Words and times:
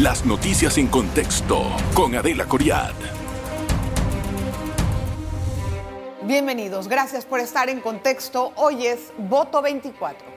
Las 0.00 0.26
noticias 0.26 0.76
en 0.76 0.88
contexto 0.88 1.74
con 1.94 2.14
Adela 2.14 2.44
Coriad. 2.44 2.92
Bienvenidos, 6.24 6.86
gracias 6.86 7.24
por 7.24 7.40
estar 7.40 7.70
en 7.70 7.80
contexto. 7.80 8.52
Hoy 8.56 8.86
es 8.86 9.10
voto 9.16 9.62
24. 9.62 10.28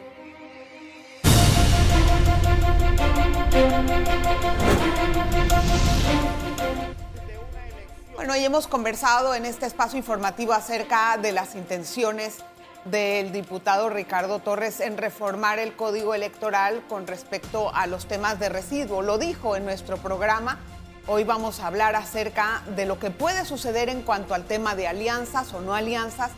Bueno, 8.16 8.32
hoy 8.32 8.46
hemos 8.46 8.66
conversado 8.66 9.36
en 9.36 9.46
este 9.46 9.66
espacio 9.66 9.98
informativo 9.98 10.54
acerca 10.54 11.18
de 11.18 11.34
las 11.34 11.56
intenciones 11.56 12.38
del 12.86 13.32
diputado 13.32 13.90
Ricardo 13.90 14.40
Torres 14.40 14.80
en 14.80 14.98
reformar 14.98 15.60
el 15.60 15.76
código 15.76 16.14
electoral 16.14 16.84
con 16.88 17.08
respecto 17.08 17.74
a 17.74 17.88
los 17.88 18.08
temas 18.08 18.40
de 18.40 18.50
residuo. 18.50 19.02
Lo 19.02 19.18
dijo 19.18 19.56
en 19.56 19.66
nuestro 19.66 19.98
programa. 19.98 20.60
Hoy 21.08 21.24
vamos 21.24 21.60
a 21.60 21.68
hablar 21.68 21.96
acerca 21.96 22.62
de 22.76 22.86
lo 22.86 23.00
que 23.00 23.12
puede 23.12 23.46
suceder 23.46 23.90
en 23.90 24.02
cuanto 24.02 24.34
al 24.34 24.46
tema 24.46 24.76
de 24.76 24.88
alianzas 24.88 25.54
o 25.54 25.62
no 25.62 25.74
alianzas, 25.74 26.32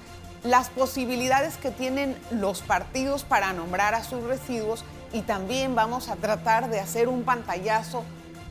las 0.43 0.70
posibilidades 0.70 1.57
que 1.57 1.71
tienen 1.71 2.17
los 2.31 2.62
partidos 2.62 3.23
para 3.23 3.53
nombrar 3.53 3.93
a 3.93 4.03
sus 4.03 4.23
residuos 4.23 4.85
y 5.13 5.21
también 5.21 5.76
vamos 5.76 6.09
a 6.09 6.15
tratar 6.15 6.70
de 6.70 6.79
hacer 6.79 7.09
un 7.09 7.23
pantallazo 7.23 8.03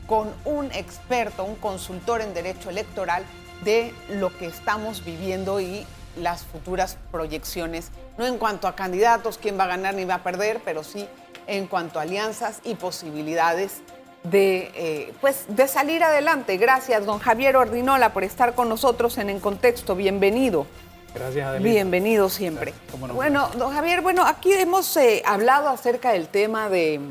con 0.07 0.33
un 0.45 0.71
experto, 0.73 1.43
un 1.43 1.55
consultor 1.55 2.21
en 2.21 2.33
derecho 2.33 2.69
electoral 2.69 3.25
de 3.63 3.93
lo 4.09 4.35
que 4.37 4.45
estamos 4.45 5.03
viviendo 5.03 5.59
y 5.59 5.85
las 6.17 6.43
futuras 6.43 6.97
proyecciones, 7.11 7.89
no 8.17 8.25
en 8.25 8.37
cuanto 8.37 8.67
a 8.67 8.75
candidatos, 8.75 9.37
quién 9.37 9.57
va 9.59 9.65
a 9.65 9.67
ganar 9.67 9.95
ni 9.95 10.05
va 10.05 10.15
a 10.15 10.23
perder, 10.23 10.61
pero 10.63 10.83
sí 10.83 11.07
en 11.47 11.67
cuanto 11.67 11.99
a 11.99 12.03
alianzas 12.03 12.59
y 12.63 12.75
posibilidades 12.75 13.81
de, 14.23 14.71
eh, 14.75 15.13
pues, 15.21 15.45
de 15.47 15.67
salir 15.67 16.03
adelante. 16.03 16.57
Gracias, 16.57 17.05
don 17.05 17.19
Javier 17.19 17.55
Ordinola, 17.57 18.13
por 18.13 18.23
estar 18.23 18.53
con 18.53 18.69
nosotros 18.69 19.17
en 19.17 19.29
En 19.29 19.39
Contexto. 19.39 19.95
Bienvenido. 19.95 20.67
Gracias, 21.13 21.45
Adelina. 21.45 21.71
Bienvenido 21.71 22.29
siempre. 22.29 22.73
bueno, 23.13 23.49
don 23.57 23.73
Javier, 23.73 24.01
bueno, 24.01 24.25
aquí 24.25 24.53
hemos 24.53 24.95
eh, 24.97 25.23
hablado 25.25 25.69
acerca 25.69 26.13
del 26.13 26.27
tema 26.27 26.69
de, 26.69 27.01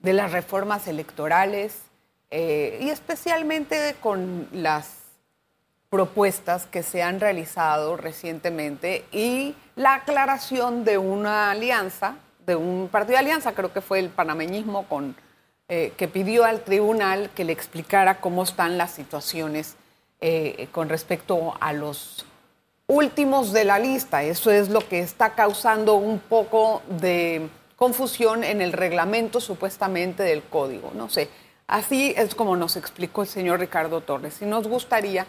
de 0.00 0.12
las 0.12 0.32
reformas 0.32 0.86
electorales 0.88 1.78
eh, 2.30 2.78
y 2.82 2.90
especialmente 2.90 3.96
con 4.00 4.48
las 4.52 5.03
propuestas 5.94 6.66
que 6.66 6.82
se 6.82 7.04
han 7.04 7.20
realizado 7.20 7.96
recientemente 7.96 9.04
y 9.12 9.54
la 9.76 9.94
aclaración 9.94 10.82
de 10.82 10.98
una 10.98 11.52
alianza, 11.52 12.16
de 12.44 12.56
un 12.56 12.88
partido 12.90 13.12
de 13.12 13.18
alianza, 13.20 13.52
creo 13.52 13.72
que 13.72 13.80
fue 13.80 14.00
el 14.00 14.08
panameñismo, 14.08 14.88
con, 14.88 15.14
eh, 15.68 15.92
que 15.96 16.08
pidió 16.08 16.46
al 16.46 16.64
tribunal 16.64 17.30
que 17.36 17.44
le 17.44 17.52
explicara 17.52 18.20
cómo 18.20 18.42
están 18.42 18.76
las 18.76 18.90
situaciones 18.90 19.76
eh, 20.20 20.66
con 20.72 20.88
respecto 20.88 21.54
a 21.60 21.72
los 21.72 22.26
últimos 22.88 23.52
de 23.52 23.64
la 23.64 23.78
lista. 23.78 24.24
Eso 24.24 24.50
es 24.50 24.70
lo 24.70 24.80
que 24.80 24.98
está 24.98 25.36
causando 25.36 25.94
un 25.94 26.18
poco 26.18 26.82
de 26.88 27.48
confusión 27.76 28.42
en 28.42 28.60
el 28.60 28.72
reglamento 28.72 29.40
supuestamente 29.40 30.24
del 30.24 30.42
código. 30.42 30.90
No 30.92 31.08
sé, 31.08 31.28
así 31.68 32.14
es 32.16 32.34
como 32.34 32.56
nos 32.56 32.74
explicó 32.74 33.22
el 33.22 33.28
señor 33.28 33.60
Ricardo 33.60 34.00
Torres. 34.00 34.42
Y 34.42 34.44
nos 34.44 34.66
gustaría 34.66 35.24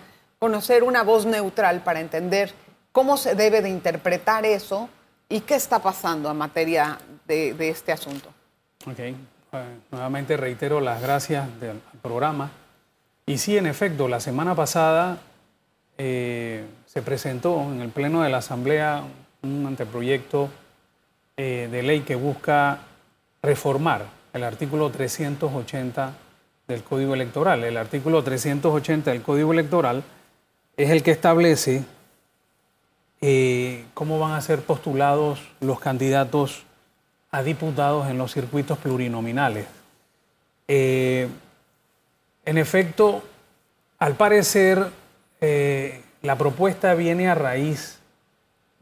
conocer 0.45 0.83
una 0.83 1.01
voz 1.01 1.25
neutral 1.25 1.81
para 1.81 1.99
entender 1.99 2.53
cómo 2.91 3.17
se 3.17 3.33
debe 3.33 3.63
de 3.63 3.69
interpretar 3.69 4.45
eso 4.45 4.89
y 5.27 5.39
qué 5.39 5.55
está 5.55 5.79
pasando 5.79 6.29
en 6.29 6.38
materia 6.38 6.99
de, 7.27 7.55
este 7.67 7.91
asunto. 7.91 8.29
Ok, 8.85 8.99
eh, 8.99 9.16
nuevamente 9.89 10.38
reitero 10.38 10.79
las 10.81 11.01
gracias 11.01 11.47
del 11.59 11.81
programa. 12.03 12.51
Y 13.25 13.39
sí, 13.39 13.57
en 13.57 13.66
efecto, 13.66 14.07
la 14.07 14.19
semana 14.19 14.53
pasada 14.53 15.17
eh, 15.97 16.63
se 16.85 17.01
presentó 17.01 17.63
en 17.63 17.81
el 17.81 17.89
Pleno 17.89 18.22
de 18.22 18.29
la 18.29 18.38
Asamblea 18.38 19.01
un 19.41 19.66
anteproyecto 19.66 20.50
eh, 21.38 21.69
de 21.72 21.81
ley 21.81 22.01
que 22.01 22.13
busca 22.13 22.81
reformar 23.41 24.06
el 24.31 24.44
artículo 24.44 24.91
380 24.91 26.13
del 26.67 26.83
Código 26.83 27.16
Electoral. 27.16 27.63
El 27.63 27.77
artículo 27.77 28.23
380 28.23 29.09
del 29.09 29.23
Código 29.23 29.51
Electoral 29.51 30.03
es 30.78 30.90
el 30.90 31.03
que 31.03 31.12
establece 31.12 31.84
eh, 33.22 33.86
cómo 33.94 34.19
van 34.19 34.34
a 34.34 34.41
ser 34.41 34.62
postulados 34.62 35.40
los 35.59 35.80
candidatos 35.80 36.63
a 37.31 37.44
diputados 37.44 38.09
en 38.09 38.18
los 38.18 38.34
circuitos 38.34 38.78
plurinominales. 38.78 39.66
Eh, 40.68 41.28
en 42.46 42.58
efecto, 42.58 43.24
al 44.00 44.16
parecer, 44.16 44.88
eh, 45.41 46.02
la 46.22 46.38
propuesta 46.38 46.94
viene 46.94 47.28
a 47.28 47.36
raíz 47.36 48.00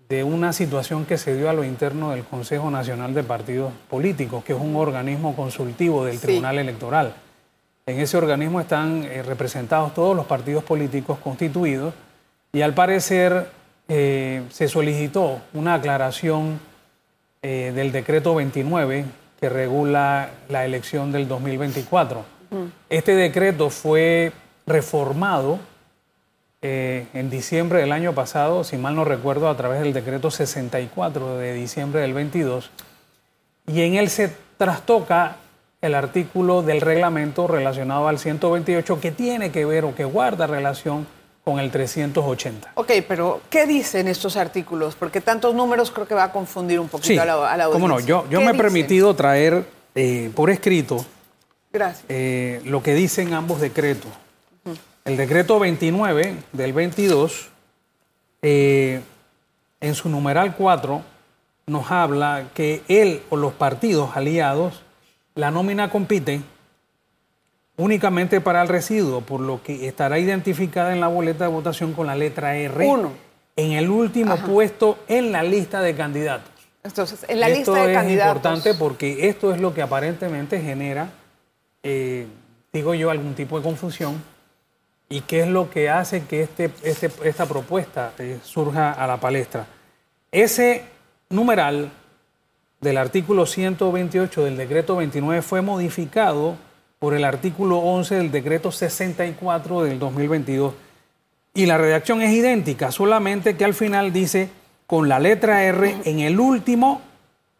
de 0.09 0.23
una 0.23 0.53
situación 0.53 1.05
que 1.05 1.17
se 1.17 1.35
dio 1.35 1.49
a 1.49 1.53
lo 1.53 1.63
interno 1.63 2.11
del 2.11 2.23
Consejo 2.25 2.69
Nacional 2.69 3.13
de 3.13 3.23
Partidos 3.23 3.73
Políticos, 3.89 4.43
que 4.43 4.53
es 4.53 4.59
un 4.59 4.75
organismo 4.75 5.35
consultivo 5.35 6.05
del 6.05 6.19
Tribunal 6.19 6.59
Electoral. 6.59 7.15
En 7.85 7.99
ese 7.99 8.15
organismo 8.15 8.61
están 8.61 9.03
eh, 9.03 9.23
representados 9.23 9.93
todos 9.93 10.15
los 10.15 10.25
partidos 10.25 10.63
políticos 10.63 11.19
constituidos 11.19 11.93
y 12.53 12.61
al 12.61 12.73
parecer 12.73 13.49
eh, 13.89 14.43
se 14.49 14.69
solicitó 14.69 15.41
una 15.53 15.73
aclaración 15.73 16.61
eh, 17.41 17.73
del 17.75 17.91
decreto 17.91 18.35
29 18.35 19.03
que 19.37 19.49
regula 19.49 20.29
la 20.47 20.63
elección 20.63 21.11
del 21.11 21.27
2024. 21.27 22.23
Este 22.89 23.15
decreto 23.15 23.69
fue 23.69 24.31
reformado 24.65 25.59
en 26.61 27.29
diciembre 27.29 27.79
del 27.79 27.91
año 27.91 28.13
pasado, 28.13 28.63
si 28.63 28.77
mal 28.77 28.95
no 28.95 29.03
recuerdo, 29.03 29.49
a 29.49 29.57
través 29.57 29.81
del 29.81 29.91
decreto 29.91 30.31
64 30.31 31.37
de 31.37 31.53
diciembre 31.53 31.99
del 32.01 32.13
22, 32.13 32.69
y 33.67 33.81
en 33.81 33.95
él 33.95 34.09
se 34.09 34.33
trastoca 34.57 35.37
el 35.83 35.95
artículo 35.95 36.61
del 36.61 36.79
reglamento 36.79 37.45
relacionado 37.45 38.07
al 38.07 38.17
128 38.17 39.01
que 39.01 39.11
tiene 39.11 39.51
que 39.51 39.65
ver 39.65 39.83
o 39.83 39.93
que 39.93 40.05
guarda 40.05 40.47
relación 40.47 41.05
con 41.43 41.59
el 41.59 41.71
380. 41.71 42.71
Ok, 42.75 42.91
pero 43.05 43.41
¿qué 43.49 43.67
dicen 43.67 44.07
estos 44.07 44.37
artículos? 44.37 44.95
Porque 44.95 45.19
tantos 45.19 45.53
números 45.53 45.91
creo 45.91 46.07
que 46.07 46.15
va 46.15 46.23
a 46.23 46.31
confundir 46.31 46.79
un 46.79 46.87
poquito 46.87 47.21
a, 47.21 47.25
la, 47.25 47.33
a 47.33 47.51
audiencia. 47.65 47.73
Cómo 47.73 47.89
no, 47.89 47.99
yo, 47.99 48.25
yo 48.29 48.39
me 48.39 48.51
he 48.51 48.53
permitido 48.53 49.13
traer 49.13 49.65
eh, 49.93 50.31
por 50.33 50.49
escrito 50.49 51.05
eh, 52.07 52.61
lo 52.63 52.81
que 52.81 52.93
dicen 52.93 53.33
ambos 53.33 53.59
decretos. 53.59 54.11
El 55.03 55.17
decreto 55.17 55.59
29 55.59 56.37
del 56.53 56.71
22, 56.71 57.49
eh, 58.41 59.01
en 59.81 59.95
su 59.95 60.07
numeral 60.07 60.55
4, 60.55 61.01
nos 61.67 61.91
habla 61.91 62.45
que 62.53 62.83
él 62.87 63.21
o 63.29 63.35
los 63.35 63.51
partidos 63.51 64.15
aliados 64.15 64.81
la 65.35 65.51
nómina 65.51 65.89
compite 65.89 66.41
únicamente 67.77 68.41
para 68.41 68.61
el 68.61 68.67
residuo, 68.67 69.21
por 69.21 69.39
lo 69.39 69.63
que 69.63 69.87
estará 69.87 70.19
identificada 70.19 70.93
en 70.93 70.99
la 70.99 71.07
boleta 71.07 71.45
de 71.45 71.51
votación 71.51 71.93
con 71.93 72.07
la 72.07 72.15
letra 72.15 72.55
R. 72.55 72.87
Uno. 72.87 73.11
En 73.55 73.73
el 73.73 73.89
último 73.89 74.35
puesto 74.37 74.99
en 75.07 75.31
la 75.31 75.43
lista 75.43 75.81
de 75.81 75.95
candidatos. 75.95 76.51
Entonces, 76.83 77.23
en 77.27 77.39
la 77.39 77.47
esto 77.49 77.73
lista 77.75 77.87
de 77.87 77.95
es 77.95 78.19
importante 78.19 78.73
porque 78.73 79.29
esto 79.29 79.53
es 79.53 79.61
lo 79.61 79.73
que 79.73 79.81
aparentemente 79.81 80.59
genera, 80.59 81.09
eh, 81.81 82.27
digo 82.73 82.93
yo, 82.93 83.09
algún 83.09 83.35
tipo 83.35 83.57
de 83.57 83.63
confusión 83.63 84.21
y 85.07 85.21
qué 85.21 85.41
es 85.41 85.47
lo 85.47 85.69
que 85.69 85.89
hace 85.89 86.25
que 86.25 86.41
este, 86.41 86.71
este 86.83 87.11
esta 87.23 87.45
propuesta 87.45 88.13
eh, 88.17 88.39
surja 88.43 88.91
a 88.91 89.07
la 89.07 89.17
palestra. 89.17 89.67
Ese 90.31 90.83
numeral 91.29 91.91
del 92.83 92.97
artículo 92.97 93.45
128 93.45 94.43
del 94.43 94.57
decreto 94.57 94.97
29 94.97 95.41
fue 95.41 95.61
modificado 95.61 96.57
por 96.99 97.13
el 97.13 97.23
artículo 97.23 97.77
11 97.77 98.15
del 98.15 98.31
decreto 98.31 98.71
64 98.71 99.83
del 99.83 99.97
2022. 99.97 100.73
Y 101.53 101.65
la 101.65 101.77
redacción 101.77 102.21
es 102.21 102.31
idéntica, 102.31 102.91
solamente 102.91 103.55
que 103.55 103.65
al 103.65 103.73
final 103.73 104.11
dice 104.11 104.49
con 104.85 105.07
la 105.07 105.19
letra 105.19 105.63
R 105.63 105.95
en 106.03 106.19
el 106.19 106.39
último 106.39 107.01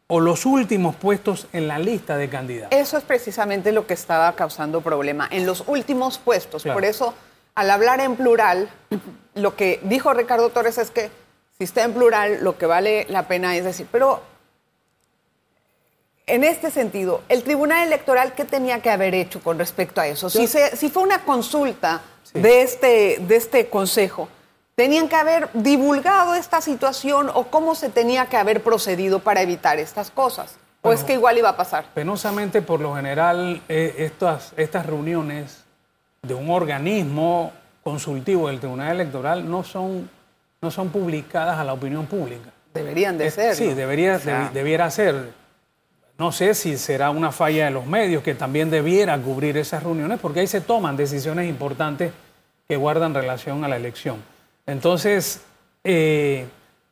o 0.08 0.20
los 0.20 0.46
últimos 0.46 0.96
puestos 0.96 1.48
en 1.54 1.68
la 1.68 1.80
lista 1.80 2.18
de 2.18 2.30
candidatos. 2.30 2.78
Eso 2.78 2.98
es 2.98 3.04
precisamente 3.04 3.72
lo 3.72 3.88
que 3.88 3.94
estaba 3.94 4.34
causando 4.36 4.82
problema, 4.82 5.28
en 5.32 5.46
los 5.46 5.64
últimos 5.68 6.18
puestos. 6.18 6.64
Por 6.64 6.84
eso, 6.84 7.14
al 7.56 7.72
hablar 7.72 8.02
en 8.02 8.16
plural, 8.16 8.70
lo 9.36 9.56
que 9.56 9.80
dijo 9.84 10.14
Ricardo 10.14 10.50
Torres 10.50 10.78
es 10.78 10.92
que 10.92 11.10
si 11.58 11.64
está 11.64 11.84
en 11.84 11.94
plural, 11.94 12.44
lo 12.44 12.58
que 12.58 12.66
vale 12.66 13.06
la 13.10 13.28
pena 13.28 13.56
es 13.56 13.64
decir, 13.64 13.88
pero 13.92 14.33
en 16.26 16.44
este 16.44 16.72
sentido, 16.72 17.22
¿el 17.30 17.44
Tribunal 17.44 17.88
Electoral 17.88 18.34
qué 18.34 18.46
tenía 18.46 18.82
que 18.82 18.90
haber 18.90 19.14
hecho 19.14 19.42
con 19.42 19.60
respecto 19.60 20.02
a 20.02 20.08
eso? 20.08 20.30
Si, 20.30 20.48
si 20.48 20.90
fue 20.90 21.04
una 21.04 21.24
consulta 21.26 22.02
de, 22.34 22.62
este, 22.62 23.18
de 23.20 23.36
este 23.36 23.68
Consejo, 23.70 24.30
¿tenían 24.76 25.10
que 25.10 25.16
haber 25.16 25.50
divulgado 25.54 26.34
esta 26.34 26.62
situación 26.62 27.30
o 27.34 27.46
cómo 27.46 27.76
se 27.76 27.90
tenía 27.90 28.28
que 28.28 28.38
haber 28.38 28.64
procedido 28.64 29.20
para 29.20 29.42
evitar 29.42 29.80
estas 29.80 30.12
cosas? 30.12 30.56
¿O 30.82 30.92
es 30.92 31.04
que 31.04 31.14
igual 31.14 31.38
iba 31.38 31.50
a 31.50 31.56
pasar? 31.56 31.86
Penosamente, 31.94 32.62
por 32.62 32.82
lo 32.82 32.96
general, 32.96 33.62
eh, 33.70 33.96
estas, 34.00 34.52
estas 34.58 34.86
reuniones 34.86 35.64
de 36.22 36.34
un 36.34 36.50
organismo 36.50 37.54
consultivo 37.84 38.50
del 38.50 38.60
Tribunal 38.60 38.92
Electoral 38.92 39.50
no 39.50 39.64
son, 39.64 40.10
no 40.62 40.72
son 40.72 40.90
publicadas 40.90 41.58
a 41.58 41.64
la 41.64 41.72
opinión 41.74 42.06
pública. 42.06 42.50
Deberían 42.74 43.18
de 43.18 43.32
ser. 43.32 43.56
Sí, 43.56 43.74
debería, 43.74 44.18
debiera 44.54 44.90
ser. 44.90 45.43
No 46.18 46.32
sé 46.32 46.54
si 46.54 46.78
será 46.78 47.10
una 47.10 47.32
falla 47.32 47.66
de 47.66 47.72
los 47.72 47.86
medios 47.86 48.24
que 48.24 48.36
también 48.36 48.70
debiera 48.70 49.18
cubrir 49.18 49.58
esas 49.58 49.84
reuniones, 49.84 50.20
porque 50.20 50.42
ahí 50.42 50.48
se 50.48 50.62
toman 50.62 50.96
decisiones 50.96 51.50
importantes 51.50 52.14
que 52.68 52.76
guardan 52.78 53.14
relación 53.14 53.64
a 53.64 53.68
la 53.68 53.78
elección. 53.78 54.24
Entonces, 54.66 55.42
eh, 55.84 56.46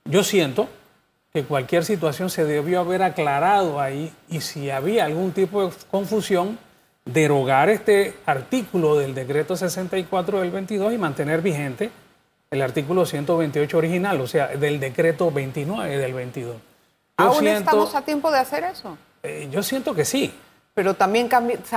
yo 0.05 0.23
siento 0.23 0.67
que 1.31 1.43
cualquier 1.43 1.85
situación 1.85 2.29
se 2.29 2.45
debió 2.45 2.81
haber 2.81 3.03
aclarado 3.03 3.79
ahí 3.79 4.11
y 4.29 4.41
si 4.41 4.69
había 4.69 5.05
algún 5.05 5.31
tipo 5.31 5.65
de 5.65 5.73
confusión, 5.89 6.57
derogar 7.05 7.69
este 7.69 8.15
artículo 8.25 8.97
del 8.97 9.15
decreto 9.15 9.55
64 9.55 10.41
del 10.41 10.51
22 10.51 10.93
y 10.93 10.97
mantener 10.97 11.41
vigente 11.41 11.89
el 12.51 12.61
artículo 12.61 13.05
128 13.05 13.77
original, 13.77 14.19
o 14.19 14.27
sea, 14.27 14.47
del 14.47 14.79
decreto 14.79 15.31
29 15.31 15.97
del 15.97 16.13
22. 16.13 16.55
¿Aún 17.17 17.47
estamos 17.47 17.95
a 17.95 18.01
tiempo 18.01 18.29
de 18.29 18.39
hacer 18.39 18.65
eso? 18.65 18.97
Eh, 19.23 19.49
yo 19.51 19.63
siento 19.63 19.93
que 19.93 20.05
sí. 20.05 20.33
Pero 20.73 20.93
también 20.93 21.29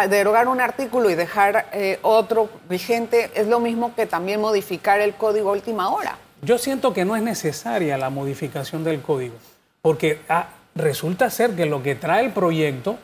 derogar 0.08 0.46
un 0.46 0.60
artículo 0.60 1.10
y 1.10 1.14
dejar 1.14 1.66
eh, 1.72 1.98
otro 2.02 2.48
vigente 2.68 3.30
es 3.34 3.48
lo 3.48 3.58
mismo 3.58 3.94
que 3.94 4.06
también 4.06 4.40
modificar 4.40 5.00
el 5.00 5.14
código 5.14 5.50
a 5.50 5.52
última 5.52 5.88
hora. 5.90 6.16
Yo 6.42 6.58
siento 6.58 6.92
que 6.92 7.04
no 7.04 7.16
es 7.16 7.22
necesaria 7.22 7.98
la 7.98 8.10
modificación 8.10 8.84
del 8.84 9.02
código, 9.02 9.34
porque 9.82 10.20
ah, 10.28 10.48
resulta 10.74 11.28
ser 11.30 11.56
que 11.56 11.66
lo 11.66 11.82
que 11.82 11.96
trae 11.96 12.24
el 12.24 12.32
proyecto 12.32 12.98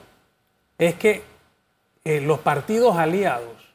es 0.78 0.94
que 0.94 1.24
eh, 2.04 2.20
los 2.20 2.38
partidos 2.38 2.96
aliados 2.96 3.74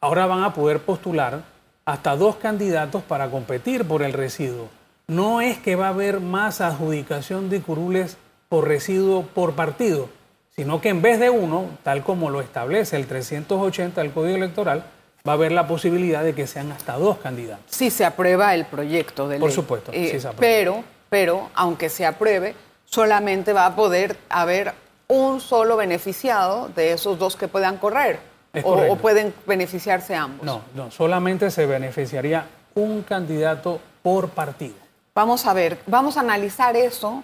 ahora 0.00 0.26
van 0.26 0.44
a 0.44 0.52
poder 0.52 0.80
postular 0.80 1.42
hasta 1.84 2.16
dos 2.16 2.36
candidatos 2.36 3.02
para 3.02 3.30
competir 3.30 3.86
por 3.86 4.02
el 4.02 4.12
residuo. 4.12 4.68
No 5.06 5.40
es 5.40 5.58
que 5.58 5.74
va 5.74 5.86
a 5.86 5.90
haber 5.90 6.20
más 6.20 6.60
adjudicación 6.60 7.48
de 7.48 7.60
curules 7.62 8.16
por 8.50 8.66
residuo 8.66 9.22
por 9.22 9.54
partido, 9.54 10.08
sino 10.54 10.80
que 10.80 10.90
en 10.90 11.00
vez 11.00 11.20
de 11.20 11.30
uno, 11.30 11.68
tal 11.84 12.02
como 12.02 12.28
lo 12.30 12.42
establece 12.42 12.96
el 12.96 13.06
380 13.06 14.02
del 14.02 14.12
Código 14.12 14.36
Electoral, 14.36 14.84
va 15.26 15.32
a 15.32 15.34
haber 15.36 15.52
la 15.52 15.68
posibilidad 15.68 16.24
de 16.24 16.34
que 16.34 16.48
sean 16.48 16.72
hasta 16.72 16.94
dos 16.94 17.18
candidatos. 17.18 17.64
Si 17.68 17.90
se 17.90 18.04
aprueba 18.04 18.52
el 18.54 18.66
proyecto 18.66 19.28
de 19.28 19.36
ley. 19.36 19.40
Por 19.40 19.52
supuesto, 19.52 19.92
sí 19.92 20.20
se 20.20 20.28
aprueba. 20.28 20.40
Pero, 20.40 20.84
pero, 21.08 21.50
aunque 21.54 21.88
se 21.88 22.04
apruebe, 22.04 22.56
solamente 22.84 23.52
va 23.52 23.66
a 23.66 23.76
poder 23.76 24.16
haber 24.28 24.74
un 25.06 25.40
solo 25.40 25.76
beneficiado 25.76 26.70
de 26.74 26.92
esos 26.92 27.20
dos 27.20 27.36
que 27.36 27.46
puedan 27.46 27.76
correr. 27.76 28.18
O, 28.64 28.96
pueden 28.96 29.32
beneficiarse 29.46 30.16
ambos. 30.16 30.44
No, 30.44 30.62
no, 30.74 30.90
solamente 30.90 31.52
se 31.52 31.66
beneficiaría 31.66 32.46
un 32.74 33.02
candidato 33.02 33.80
por 34.02 34.30
partido. 34.30 34.74
Vamos 35.14 35.46
a 35.46 35.52
ver, 35.52 35.78
vamos 35.86 36.16
a 36.16 36.20
analizar 36.20 36.74
eso 36.76 37.22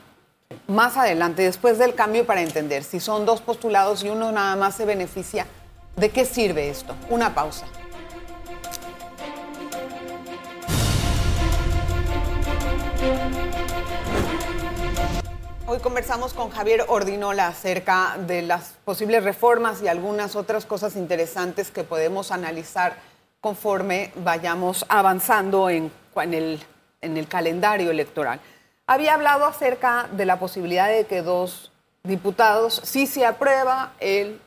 más 0.66 0.96
adelante, 0.96 1.42
después 1.42 1.78
del 1.78 1.94
cambio, 1.94 2.26
para 2.26 2.42
entender 2.42 2.84
si 2.84 3.00
son 3.00 3.24
dos 3.26 3.40
postulados 3.40 4.02
y 4.02 4.08
uno 4.08 4.32
nada 4.32 4.56
más 4.56 4.74
se 4.74 4.84
beneficia. 4.84 5.46
¿De 5.96 6.10
qué 6.10 6.24
sirve 6.24 6.68
esto? 6.68 6.94
Una 7.08 7.34
pausa. 7.34 7.66
Hoy 15.68 15.78
conversamos 15.80 16.32
con 16.32 16.50
Javier 16.50 16.84
Ordinola 16.88 17.48
acerca 17.48 18.16
de 18.26 18.42
las 18.42 18.74
posibles 18.84 19.24
reformas 19.24 19.82
y 19.82 19.88
algunas 19.88 20.36
otras 20.36 20.64
cosas 20.64 20.94
interesantes 20.96 21.70
que 21.70 21.82
podemos 21.82 22.30
analizar 22.30 22.96
conforme 23.40 24.12
vayamos 24.16 24.86
avanzando 24.88 25.68
en, 25.68 25.90
en 26.14 27.16
el 27.16 27.28
calendario 27.28 27.90
electoral. 27.90 28.40
Había 28.86 29.14
hablado 29.14 29.46
acerca 29.46 30.08
de 30.12 30.26
la 30.26 30.38
posibilidad 30.38 30.88
de 30.88 31.06
que 31.06 31.22
dos 31.22 31.72
diputados, 32.04 32.80
si 32.84 33.08
se 33.08 33.26
aprueba 33.26 33.92
el 33.98 34.40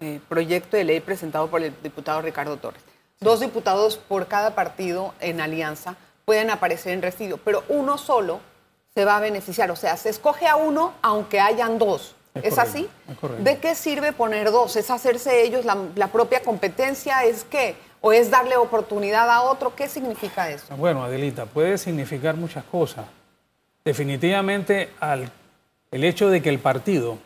eh, 0.00 0.20
proyecto 0.28 0.76
de 0.76 0.82
ley 0.82 1.00
presentado 1.00 1.48
por 1.48 1.62
el 1.62 1.72
diputado 1.80 2.20
Ricardo 2.20 2.56
Torres, 2.56 2.82
dos 3.20 3.38
diputados 3.38 3.96
por 3.96 4.26
cada 4.26 4.56
partido 4.56 5.14
en 5.20 5.40
alianza 5.40 5.94
pueden 6.24 6.50
aparecer 6.50 6.94
en 6.94 7.02
residuo, 7.02 7.38
pero 7.44 7.62
uno 7.68 7.96
solo 7.96 8.40
se 8.94 9.04
va 9.04 9.18
a 9.18 9.20
beneficiar. 9.20 9.70
O 9.70 9.76
sea, 9.76 9.96
se 9.96 10.08
escoge 10.08 10.48
a 10.48 10.56
uno 10.56 10.94
aunque 11.02 11.40
hayan 11.40 11.78
dos. 11.78 12.16
¿Es, 12.34 12.58
así? 12.58 12.88
¿De 13.40 13.58
qué 13.58 13.74
sirve 13.74 14.12
poner 14.12 14.50
dos? 14.50 14.76
¿Es 14.76 14.90
hacerse 14.90 15.42
ellos 15.42 15.64
la, 15.64 16.06
propia 16.08 16.42
competencia? 16.42 17.24
¿Es 17.24 17.44
qué? 17.44 17.76
¿O 18.00 18.12
es 18.12 18.30
darle 18.30 18.56
oportunidad 18.56 19.28
a 19.28 19.42
otro? 19.42 19.74
¿Qué 19.74 19.88
significa 19.88 20.48
eso? 20.48 20.76
Bueno, 20.76 21.02
Adelita, 21.04 21.46
puede 21.46 21.76
significar 21.78 22.36
muchas 22.36 22.64
cosas. 22.64 23.04
Definitivamente, 23.84 24.90
al, 25.00 25.30
el 25.90 26.04
hecho 26.04 26.28
de 26.30 26.42
que 26.42 26.50
el 26.50 26.58
partido 26.58 27.18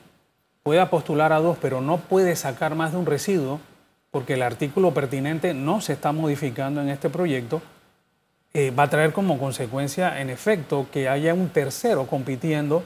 pueda 0.63 0.89
postular 0.89 1.33
a 1.33 1.41
dos, 1.41 1.59
pero 1.61 1.81
no 1.81 1.99
puede 1.99 2.37
sacar 2.37 2.75
más 2.75 2.93
de 2.93 2.99
un 2.99 3.07
residuo, 3.07 3.61
porque 4.11 4.35
el 4.35 4.43
artículo 4.43 4.95
pertinente 4.95 5.55
no 5.55 5.81
se 5.81 5.93
está 5.93 6.13
modificando 6.13 6.81
en 6.81 6.89
este 6.89 7.11
proyecto, 7.11 7.61
eh, 8.53 8.71
va 8.71 8.85
a 8.85 8.91
traer 8.91 9.13
como 9.13 9.39
consecuencia, 9.39 10.21
en 10.21 10.31
efecto, 10.31 10.87
que 10.93 11.09
haya 11.09 11.35
un 11.35 11.49
tercero 11.49 12.07
compitiendo 12.07 12.85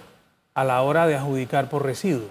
a 0.54 0.64
la 0.64 0.80
hora 0.82 1.06
de 1.06 1.14
adjudicar 1.14 1.68
por 1.68 1.84
residuo. 1.84 2.30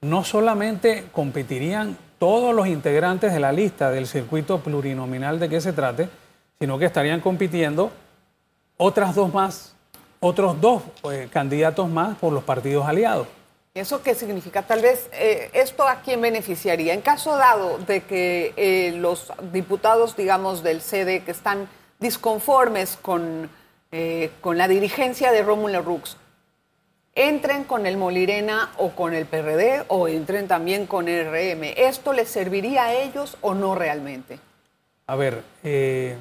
No 0.00 0.22
solamente 0.22 1.06
competirían 1.10 1.98
todos 2.20 2.54
los 2.54 2.68
integrantes 2.68 3.32
de 3.32 3.40
la 3.40 3.52
lista 3.52 3.90
del 3.90 4.06
circuito 4.06 4.60
plurinominal 4.60 5.40
de 5.40 5.48
que 5.48 5.60
se 5.60 5.72
trate, 5.72 6.08
sino 6.60 6.78
que 6.78 6.84
estarían 6.84 7.20
compitiendo 7.20 7.90
otras 8.76 9.14
dos 9.16 9.34
más, 9.34 9.74
otros 10.20 10.60
dos 10.60 10.82
eh, 11.10 11.28
candidatos 11.32 11.88
más 11.88 12.16
por 12.18 12.32
los 12.32 12.44
partidos 12.44 12.86
aliados. 12.86 13.26
¿Eso 13.74 14.02
qué 14.02 14.14
significa? 14.14 14.62
Tal 14.62 14.82
vez 14.82 15.08
eh, 15.12 15.50
esto 15.52 15.86
a 15.86 16.00
quién 16.00 16.20
beneficiaría. 16.20 16.94
En 16.94 17.00
caso 17.00 17.36
dado 17.36 17.78
de 17.78 18.02
que 18.02 18.94
los 18.98 19.32
diputados, 19.52 20.16
digamos, 20.16 20.62
del 20.62 20.80
CD 20.80 21.22
que 21.22 21.30
están 21.30 21.68
disconformes 21.98 22.98
con, 23.00 23.50
eh, 23.92 24.30
con 24.40 24.58
la 24.58 24.68
dirigencia 24.68 25.32
de 25.32 25.42
Rómulo 25.42 25.82
Rux, 25.82 26.16
entren 27.14 27.64
con 27.64 27.86
el 27.86 27.96
Molirena 27.96 28.70
o 28.78 28.90
con 28.90 29.14
el 29.14 29.26
PRD 29.26 29.84
o 29.88 30.08
entren 30.08 30.46
también 30.46 30.86
con 30.86 31.08
el 31.08 31.26
RM. 31.26 31.74
¿Esto 31.76 32.12
les 32.12 32.28
serviría 32.28 32.84
a 32.84 32.94
ellos 32.94 33.36
o 33.40 33.54
no 33.54 33.74
realmente? 33.74 34.38
A 35.06 35.16
ver, 35.16 35.42
eh, 35.64 36.16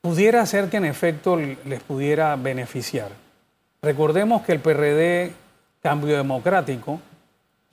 pudiera 0.00 0.44
ser 0.46 0.70
que 0.70 0.78
en 0.78 0.84
efecto 0.84 1.36
les 1.36 1.82
pudiera 1.82 2.34
beneficiar. 2.36 3.10
Recordemos 3.82 4.42
que 4.42 4.52
el 4.52 4.60
PRD, 4.60 5.32
Cambio 5.82 6.16
Democrático, 6.16 7.00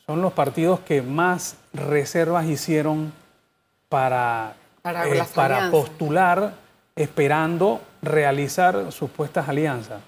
son 0.06 0.22
los 0.22 0.34
partidos 0.34 0.80
que 0.82 1.02
más 1.02 1.58
reservas 1.74 2.46
hicieron 2.46 3.12
para 3.90 4.56
para, 5.34 5.72
postular 5.72 6.54
esperando 6.96 7.82
realizar 8.04 8.92
supuestas 8.92 9.50
alianzas. 9.50 10.00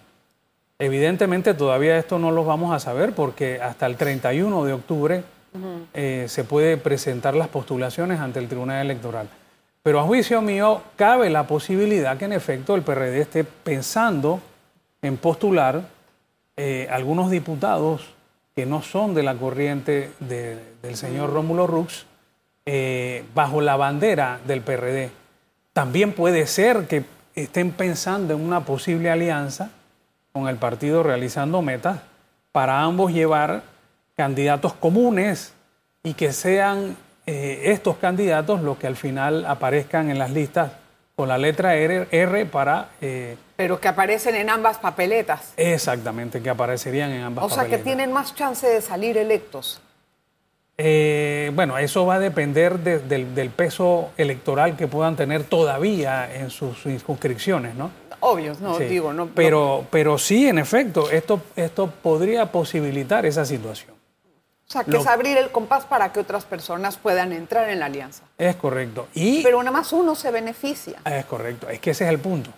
Evidentemente 0.78 1.56
todavía 1.56 1.98
esto 1.98 2.20
no 2.20 2.30
lo 2.30 2.46
vamos 2.46 2.76
a 2.76 2.80
saber 2.80 3.14
porque 3.14 3.60
hasta 3.60 3.88
el 3.88 3.96
31 3.96 4.66
de 4.66 4.74
octubre 4.74 5.24
eh, 5.96 6.26
se 6.28 6.44
puede 6.44 6.78
presentar 6.78 7.36
las 7.36 7.48
postulaciones 7.48 8.20
ante 8.20 8.38
el 8.40 8.48
Tribunal 8.48 8.86
Electoral. 8.86 9.28
Pero 9.88 10.02
a 10.02 10.04
juicio 10.04 10.42
mío 10.42 10.82
cabe 10.98 11.30
la 11.30 11.48
posibilidad 11.48 12.18
que 12.18 12.26
en 12.26 12.34
efecto 12.34 12.76
el 12.76 12.82
PRD 12.82 13.22
esté 13.22 13.46
pensando 13.46 14.42
en 15.02 15.16
postular 15.16 15.82
eh, 16.58 16.90
algunos 16.92 17.32
diputados 17.32 18.14
que 18.54 18.66
no 18.66 18.82
son 18.82 19.14
de 19.14 19.24
la 19.24 19.36
corriente 19.36 20.12
del 20.20 20.96
señor 20.98 21.32
Rómulo 21.32 21.68
Rux, 21.68 22.06
eh, 22.66 23.24
bajo 23.34 23.62
la 23.62 23.78
bandera 23.78 24.42
del 24.46 24.60
PRD. 24.60 25.10
También 25.72 26.12
puede 26.12 26.48
ser 26.48 26.86
que 26.88 27.06
estén 27.34 27.72
pensando 27.72 28.34
en 28.34 28.42
una 28.42 28.66
posible 28.66 29.10
alianza 29.10 29.70
con 30.34 30.50
el 30.50 30.58
partido 30.58 31.02
realizando 31.02 31.62
metas 31.62 32.02
para 32.52 32.82
ambos 32.82 33.14
llevar 33.14 33.64
candidatos 34.18 34.74
comunes 34.74 35.54
y 36.04 36.14
que 36.14 36.34
sean 36.34 36.98
eh, 37.28 37.74
estos 37.74 37.98
candidatos 37.98 38.62
los 38.62 38.78
que 38.78 38.88
al 38.88 38.96
final 38.96 39.46
aparezcan 39.46 40.10
en 40.10 40.18
las 40.18 40.32
listas 40.32 40.72
con 41.14 41.28
la 41.28 41.38
letra 41.38 41.76
R, 41.76 42.46
para... 42.46 42.90
Eh, 43.02 43.36
Pero 43.58 43.82
que 43.82 43.90
aparecen 43.90 44.36
en 44.36 44.50
ambas 44.50 44.78
papeletas. 44.78 45.54
Exactamente, 45.58 46.42
que 46.42 46.50
aparecerían 46.50 47.12
en 47.12 47.24
ambas 47.24 47.44
papeletas. 47.44 47.66
O 47.66 47.70
sea, 47.70 47.78
que 47.78 47.84
tienen 47.84 48.14
más 48.14 48.34
chance 48.34 48.66
de 48.66 48.82
salir 48.82 49.18
electos. 49.18 49.82
Eh, 50.78 51.52
bueno, 51.54 51.78
eso 51.78 52.06
va 52.06 52.16
a 52.16 52.20
depender 52.20 52.80
del, 52.80 53.50
peso 53.50 54.12
electoral 54.16 54.78
que 54.78 54.88
puedan 54.88 55.18
tener 55.18 55.44
todavía 55.44 56.34
en 56.34 56.50
sus 56.50 56.82
circunscripciones, 56.82 57.76
¿no? 57.76 57.92
Obvio, 58.22 58.54
no 58.62 58.80
digo, 58.80 59.12
no. 59.12 59.28
Pero, 59.28 59.86
pero 59.90 60.18
sí, 60.18 60.48
en 60.48 60.60
efecto, 60.60 61.10
esto, 61.12 61.42
esto 61.58 61.92
podría 62.02 62.52
posibilitar 62.52 63.26
esa 63.26 63.44
situación. 63.44 63.97
O 64.68 64.72
sea, 64.72 64.84
que 64.84 64.98
es 64.98 65.08
abrir 65.08 65.38
el 65.38 65.50
compás 65.50 65.86
para 65.86 66.12
que 66.12 66.20
otras 66.20 66.44
personas 66.44 66.98
puedan 66.98 67.32
entrar 67.32 67.70
en 67.70 67.80
la 67.80 67.86
alianza. 67.86 68.24
Es 68.38 68.58
correcto. 68.58 69.08
Y, 69.14 69.42
pero 69.42 69.60
nada 69.60 69.72
más 69.72 69.94
uno 69.94 70.14
se 70.14 70.30
beneficia. 70.30 71.00
Es 71.06 71.26
correcto. 71.26 71.70
Es 71.70 71.80
que 71.80 71.92
ese 71.92 72.04
es 72.04 72.10
el 72.10 72.20
punto. 72.20 72.52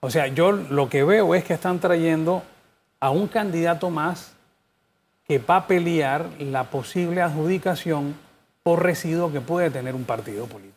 O 0.00 0.10
sea, 0.10 0.26
yo 0.28 0.52
lo 0.52 0.88
que 0.88 1.04
veo 1.04 1.34
es 1.34 1.44
que 1.44 1.52
están 1.52 1.78
trayendo 1.78 2.42
a 2.98 3.10
un 3.10 3.28
candidato 3.28 3.90
más 3.90 4.32
que 5.28 5.38
va 5.38 5.56
a 5.56 5.66
pelear 5.66 6.26
la 6.38 6.64
posible 6.64 7.20
adjudicación 7.20 8.16
por 8.62 8.82
residuo 8.82 9.30
que 9.30 9.40
puede 9.40 9.70
tener 9.70 9.94
un 9.94 10.04
partido 10.04 10.46
político. 10.46 10.76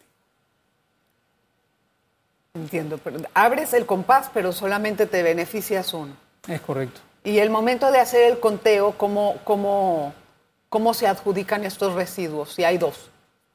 Entiendo, 2.53 2.99
pero 3.03 3.19
abres 3.33 3.73
el 3.73 3.85
compás, 3.85 4.29
pero 4.33 4.51
solamente 4.51 5.07
te 5.07 5.23
beneficias 5.23 5.93
uno. 5.93 6.15
Es 6.47 6.61
correcto. 6.61 7.01
Y 7.23 7.39
el 7.39 7.49
momento 7.49 7.91
de 7.91 7.99
hacer 7.99 8.29
el 8.31 8.39
conteo, 8.39 8.91
¿cómo, 8.97 9.37
cómo, 9.43 10.13
cómo 10.73 10.95
se 10.95 11.05
adjudican 11.05 11.65
estos 11.65 11.93
residuos? 11.93 12.51
Si 12.51 12.63
hay 12.63 12.79
dos. 12.79 13.11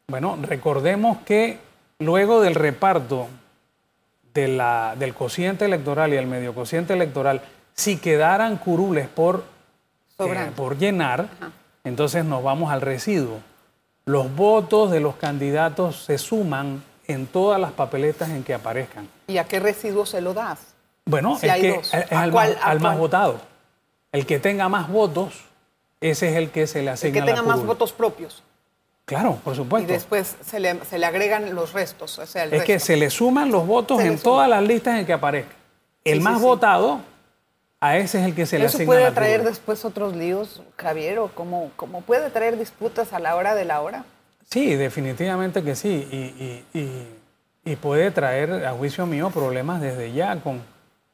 Bueno, 0.07 0.39
recordemos 0.41 1.19
que 1.27 1.59
luego 1.99 2.41
del 2.41 2.55
reparto 2.55 3.27
de 4.33 4.47
la, 4.47 4.95
del 4.97 5.15
cociente 5.15 5.65
electoral 5.65 6.15
y 6.15 6.17
el 6.17 6.29
medio 6.29 6.55
cociente 6.55 6.93
electoral, 6.93 7.43
si 7.75 7.97
quedaran 7.97 8.57
curules 8.57 9.09
por, 9.09 9.43
eh, 10.21 10.53
por 10.55 10.79
llenar, 10.79 11.27
entonces 11.83 12.25
nos 12.25 12.45
vamos 12.45 12.71
al 12.71 12.83
residuo. 12.83 13.41
Los 14.05 14.33
votos 14.37 14.93
de 14.93 15.01
los 15.01 15.17
candidatos 15.17 16.05
se 16.05 16.19
suman 16.19 16.85
en 17.09 17.27
todas 17.27 17.61
las 17.61 17.73
papeletas 17.73 18.31
en 18.31 18.45
que 18.45 18.55
aparezcan. 18.55 19.09
¿Y 19.27 19.39
a 19.39 19.45
qué 19.45 19.59
residuo 19.59 20.07
se 20.07 20.21
lo 20.21 20.35
das? 20.35 20.61
Bueno, 21.05 21.37
es, 21.43 21.53
que 21.53 21.71
es 21.71 22.13
al, 22.13 22.31
más, 22.79 22.97
votado. 22.97 23.41
El 24.13 24.25
que 24.25 24.39
tenga 24.39 24.69
más 24.69 24.89
votos, 24.89 25.48
ese 26.01 26.31
es 26.31 26.37
el 26.37 26.51
que 26.51 26.67
se 26.67 26.83
le 26.83 26.91
asigna. 26.91 27.19
El 27.19 27.25
que 27.25 27.31
tenga 27.33 27.43
más 27.43 27.65
votos 27.65 27.93
propios. 27.93 28.43
Claro, 29.09 29.39
por 29.43 29.57
supuesto. 29.57 29.91
Y 29.91 29.95
después 29.95 30.37
se 30.45 30.61
le, 30.61 31.07
agregan 31.07 31.55
los 31.55 31.73
restos. 31.73 32.19
es 32.19 32.65
que 32.65 32.79
se 32.79 32.97
le 32.97 33.09
suman 33.09 33.51
los 33.51 33.67
votos 33.67 34.03
en 34.03 34.19
todas 34.19 34.49
las 34.51 34.63
listas 34.63 34.99
en 34.99 35.07
que 35.07 35.15
aparezca. 35.15 35.55
El 36.05 36.21
más 36.21 36.41
votado, 36.43 37.01
a 37.81 37.97
ese 37.97 38.21
es 38.21 38.27
el 38.27 38.35
que 38.35 38.45
se 38.45 38.59
le 38.59 38.67
asigna. 38.67 38.83
¿Eso 38.83 38.93
puede 38.93 39.11
traer 39.13 39.45
después 39.45 39.85
otros 39.87 40.15
líos, 40.15 40.63
Javier? 40.77 41.21
¿O 41.21 41.29
cómo, 41.29 41.71
cómo 41.77 42.03
puede 42.03 42.29
traer 42.29 42.59
disputas 42.59 43.15
a 43.15 43.19
la 43.19 43.35
hora 43.35 43.55
de 43.55 43.65
la 43.65 43.81
hora? 43.81 44.05
Sí, 44.45 44.75
definitivamente 44.75 45.63
que 45.63 45.75
sí. 45.75 46.65
Y, 47.65 47.77
puede 47.77 48.11
traer, 48.11 48.67
a 48.67 48.73
juicio 48.73 49.07
mío, 49.07 49.31
problemas 49.31 49.81
desde 49.81 50.13
ya 50.13 50.37
con, 50.41 50.63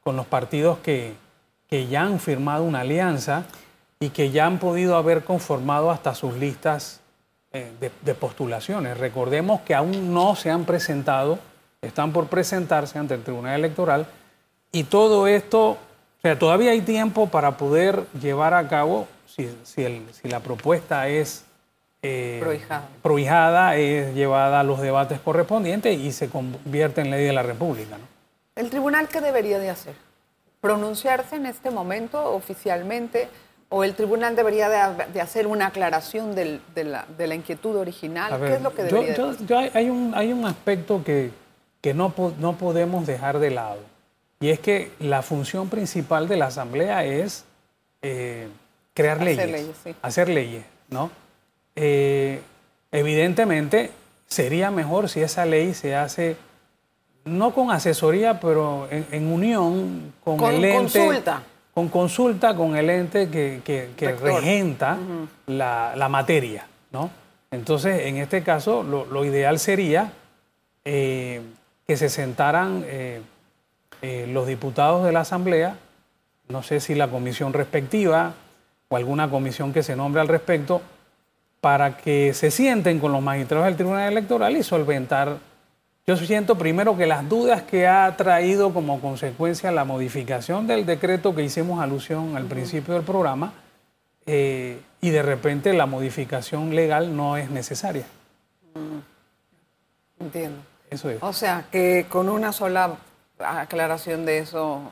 con 0.01 0.17
los 0.17 0.25
partidos 0.25 0.79
que, 0.79 1.13
que, 1.69 1.87
ya 1.87 2.03
han 2.03 2.19
firmado 2.19 2.63
una 2.63 2.81
alianza 2.81 3.45
y 3.99 4.09
que 4.09 4.31
ya 4.31 4.45
han 4.45 4.59
podido 4.59 4.95
haber 4.95 5.23
conformado 5.23 5.91
hasta 5.91 6.13
sus 6.15 6.35
listas 6.35 7.01
eh, 7.53 7.71
de, 7.79 8.15
postulaciones. 8.15 8.97
Recordemos 8.97 9.61
que 9.61 9.73
aún 9.73 10.13
no 10.13 10.35
se 10.35 10.51
han 10.51 10.65
presentado, 10.65 11.39
están 11.81 12.11
por 12.11 12.27
presentarse 12.27 12.99
ante 12.99 13.13
el 13.13 13.23
Tribunal 13.23 13.59
Electoral 13.59 14.07
y 14.71 14.83
todo 14.83 15.27
esto, 15.27 15.69
o 15.69 15.77
sea, 16.21 16.37
todavía 16.37 16.71
hay 16.71 16.81
tiempo 16.81 17.27
para 17.27 17.57
poder 17.57 18.03
llevar 18.19 18.53
a 18.53 18.67
cabo, 18.67 19.07
si, 19.25 19.49
si 19.63 20.27
la 20.27 20.39
propuesta 20.41 21.07
es 21.07 21.45
eh, 22.07 22.39
prohijada. 23.01 23.75
es 23.77 24.13
llevada 24.13 24.59
a 24.59 24.63
los 24.63 24.79
debates 24.79 25.19
correspondientes 25.19 25.97
y 25.97 26.11
se 26.11 26.29
convierte 26.29 27.01
en 27.01 27.09
ley 27.09 27.25
de 27.25 27.33
la 27.33 27.41
República. 27.41 27.97
¿El 28.55 28.69
tribunal 28.69 29.07
qué 29.07 29.21
debería 29.21 29.57
de 29.57 29.71
hacer? 29.71 29.95
¿Pronunciarse 30.61 31.35
en 31.35 31.47
este 31.47 31.71
momento 31.71 32.23
oficialmente? 32.33 33.27
¿O 33.69 33.83
el 33.83 33.95
tribunal 33.95 34.35
debería 34.35 34.69
de, 35.13 35.21
hacer 35.21 35.47
una 35.47 35.67
aclaración 35.67 36.35
de, 36.35 36.59
la, 36.75 37.35
inquietud 37.35 37.75
original? 37.75 38.39
¿Qué 38.39 38.55
es 38.55 38.61
lo 38.61 38.73
que 38.73 38.83
debería 38.83 39.15
yo, 39.15 39.57
hay, 39.73 39.89
un, 39.89 40.13
hay 40.15 40.31
un 40.31 40.45
aspecto 40.45 41.03
que, 41.03 41.31
que 41.81 41.93
no, 41.93 42.13
no 42.39 42.57
podemos 42.57 43.05
dejar 43.05 43.37
de 43.37 43.51
lado. 43.51 43.77
Y 44.39 44.49
es 44.49 44.59
que 44.59 44.91
la 44.99 45.21
función 45.21 45.69
principal 45.69 46.27
de 46.27 46.35
la 46.35 46.47
Asamblea 46.47 47.05
es 47.05 47.45
eh, 48.01 48.47
crear 48.95 49.21
hacer 49.21 49.49
leyes, 49.49 49.75
hacer 50.01 50.29
leyes, 50.29 50.65
¿no? 50.89 51.11
Eh, 51.75 52.41
evidentemente 52.91 53.91
sería 54.27 54.71
mejor 54.71 55.09
si 55.09 55.21
esa 55.21 55.45
ley 55.45 55.73
se 55.73 55.95
hace 55.95 56.37
no 57.23 57.53
con 57.53 57.71
asesoría, 57.71 58.39
pero 58.39 58.87
en, 58.89 59.27
unión 59.27 60.13
con, 60.23 60.43
el 60.43 60.65
ente. 60.65 60.99
Consulta. 60.99 61.43
Con 61.75 61.89
consulta 61.89 62.55
con 62.55 62.75
el 62.75 62.89
ente 62.89 63.29
que, 63.29 63.93
regenta 64.19 64.97
la, 65.45 66.07
materia. 66.09 66.65
¿no? 66.91 67.11
Entonces, 67.51 68.07
en 68.07 68.17
este 68.17 68.41
caso, 68.41 68.81
lo, 68.81 69.25
ideal 69.25 69.59
sería 69.59 70.11
eh, 70.83 71.41
que 71.85 71.97
se 71.97 72.09
sentaran 72.09 72.83
eh, 72.87 73.21
los 74.29 74.47
diputados 74.47 75.05
de 75.05 75.11
la 75.11 75.19
Asamblea, 75.19 75.77
no 76.47 76.63
sé 76.63 76.79
si 76.79 76.95
la 76.95 77.09
comisión 77.09 77.53
respectiva 77.53 78.33
o 78.87 78.95
alguna 78.95 79.29
comisión 79.29 79.73
que 79.73 79.83
se 79.83 79.95
nombre 79.95 80.21
al 80.21 80.27
respecto, 80.27 80.81
para 81.59 81.97
que 81.97 82.33
se 82.33 82.51
sienten 82.51 82.99
con 82.99 83.11
los 83.11 83.21
magistrados 83.21 83.65
del 83.65 83.75
Tribunal 83.75 84.11
Electoral 84.11 84.55
y 84.55 84.63
solventar. 84.63 85.54
Yo 86.07 86.15
siento 86.17 86.55
primero 86.55 86.95
que 86.95 87.07
las 87.07 87.27
dudas 87.27 87.63
que 87.63 87.87
ha 87.87 88.15
traído 88.15 88.73
como 88.73 89.01
consecuencia 89.01 89.71
la 89.71 89.85
modificación 89.85 90.67
del 90.67 90.85
decreto 90.85 91.33
que 91.33 91.41
hicimos 91.41 91.81
alusión 91.81 92.37
al 92.37 92.45
principio 92.45 92.93
del 92.93 93.03
programa 93.03 93.53
eh, 94.27 94.79
y 95.01 95.09
de 95.09 95.23
repente 95.23 95.73
la 95.73 95.87
modificación 95.87 96.75
legal 96.75 97.15
no 97.15 97.37
es 97.37 97.49
necesaria. 97.49 98.05
Mm. 98.75 100.23
Entiendo. 100.23 100.59
Eso 100.91 101.09
es. 101.09 101.17
O 101.23 101.33
sea, 101.33 101.65
que 101.71 102.05
con 102.07 102.29
una 102.29 102.53
sola 102.53 102.97
aclaración 103.39 104.25
de 104.25 104.37
eso 104.37 104.83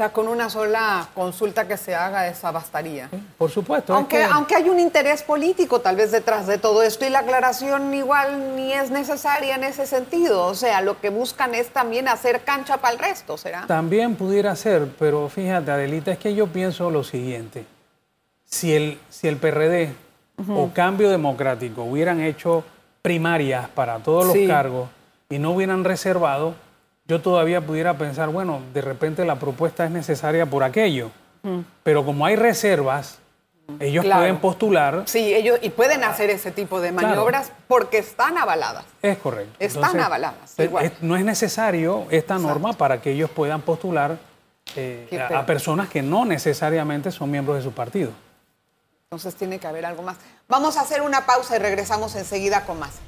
o 0.00 0.04
sea, 0.04 0.12
con 0.12 0.28
una 0.28 0.48
sola 0.48 1.08
consulta 1.12 1.66
que 1.66 1.76
se 1.76 1.92
haga, 1.92 2.28
esa 2.28 2.52
bastaría. 2.52 3.10
Por 3.36 3.50
supuesto. 3.50 3.92
Aunque, 3.92 4.22
aunque 4.22 4.54
hay 4.54 4.68
un 4.68 4.78
interés 4.78 5.24
político 5.24 5.80
tal 5.80 5.96
vez 5.96 6.12
detrás 6.12 6.46
de 6.46 6.56
todo 6.56 6.84
esto 6.84 7.04
y 7.04 7.10
la 7.10 7.18
aclaración 7.18 7.92
igual 7.92 8.54
ni 8.54 8.72
es 8.72 8.92
necesaria 8.92 9.56
en 9.56 9.64
ese 9.64 9.86
sentido. 9.86 10.46
O 10.46 10.54
sea, 10.54 10.82
lo 10.82 11.00
que 11.00 11.10
buscan 11.10 11.52
es 11.52 11.70
también 11.70 12.06
hacer 12.06 12.44
cancha 12.44 12.76
para 12.76 12.94
el 12.94 13.00
resto, 13.00 13.36
¿será? 13.36 13.66
También 13.66 14.14
pudiera 14.14 14.54
ser, 14.54 14.86
pero 15.00 15.28
fíjate, 15.28 15.72
Adelita, 15.72 16.12
es 16.12 16.18
que 16.18 16.32
yo 16.32 16.46
pienso 16.46 16.92
lo 16.92 17.02
siguiente. 17.02 17.66
Si 18.44 18.76
el, 18.76 19.00
si 19.10 19.26
el 19.26 19.36
PRD 19.36 19.92
o 20.48 20.70
Cambio 20.72 21.10
Democrático 21.10 21.82
hubieran 21.82 22.20
hecho 22.20 22.62
primarias 23.02 23.68
para 23.70 23.98
todos 23.98 24.26
los 24.26 24.46
cargos 24.46 24.90
y 25.28 25.40
no 25.40 25.50
hubieran 25.50 25.82
reservado 25.82 26.54
yo 27.08 27.22
todavía 27.22 27.62
pudiera 27.62 27.96
pensar, 27.96 28.28
bueno, 28.28 28.60
de 28.74 28.82
repente 28.82 29.24
la 29.24 29.36
propuesta 29.36 29.86
es 29.86 29.90
necesaria 29.90 30.44
por 30.44 30.62
aquello. 30.62 31.10
Mm. 31.42 31.60
Pero 31.82 32.04
como 32.04 32.26
hay 32.26 32.36
reservas, 32.36 33.18
ellos 33.80 34.04
pueden 34.04 34.38
postular. 34.38 35.02
Sí, 35.06 35.34
ellos 35.34 35.58
y 35.62 35.70
pueden 35.70 36.04
hacer 36.04 36.28
ese 36.30 36.50
tipo 36.50 36.80
de 36.80 36.92
maniobras 36.92 37.52
porque 37.66 37.98
están 37.98 38.36
avaladas. 38.36 38.84
Es 39.02 39.16
correcto. 39.18 39.54
Están 39.58 39.98
avaladas. 40.00 40.54
no 41.00 41.16
es 41.16 41.24
necesario 41.24 42.06
esta 42.10 42.38
norma 42.38 42.74
para 42.74 43.00
que 43.00 43.12
ellos 43.12 43.30
puedan 43.30 43.62
postular 43.62 44.18
eh, 44.76 45.26
a, 45.34 45.46
personas 45.46 45.88
que 45.88 46.02
no 46.02 46.26
necesariamente 46.26 47.10
son 47.10 47.30
miembros 47.30 47.56
de 47.56 47.62
su 47.62 47.72
partido. 47.72 48.10
Entonces 49.04 49.34
tiene 49.34 49.58
que 49.58 49.66
haber 49.66 49.86
algo 49.86 50.02
más. 50.02 50.18
Vamos 50.46 50.76
a 50.76 50.82
hacer 50.82 51.00
una 51.00 51.24
pausa 51.24 51.56
y 51.56 51.58
regresamos 51.58 52.14
enseguida 52.16 52.64
con 52.66 52.78
más. 52.78 53.00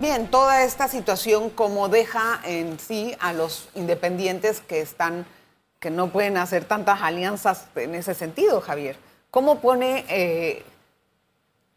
Bien, 0.00 0.28
toda 0.28 0.64
esta 0.64 0.88
situación 0.88 1.50
como 1.50 1.88
deja 1.88 2.40
en 2.44 2.78
sí 2.78 3.14
a 3.20 3.32
los 3.32 3.68
independientes 3.74 4.60
que 4.60 4.80
están, 4.80 5.26
que 5.80 5.90
no 5.90 6.08
pueden 6.08 6.36
hacer 6.36 6.64
tantas 6.64 7.02
alianzas 7.02 7.66
en 7.74 7.94
ese 7.94 8.14
sentido, 8.14 8.60
Javier. 8.60 8.96
¿Cómo 9.30 9.58
pone, 9.60 10.04
eh, 10.08 10.62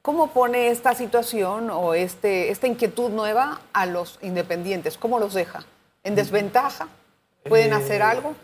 cómo 0.02 0.28
pone 0.28 0.70
esta 0.70 0.94
situación 0.96 1.70
o 1.72 1.94
este, 1.94 2.52
esta 2.52 2.68
inquietud 2.68 3.10
nueva 3.10 3.60
a 3.74 3.86
los 3.86 4.20
independientes? 4.22 4.98
¿Cómo 4.98 5.20
los 5.20 5.34
deja? 5.34 5.66
¿En 6.04 6.16
desventaja? 6.16 6.88
¿Pueden 7.44 7.74
hacer 7.74 8.02
eh, 8.02 8.06
algo? 8.06 8.36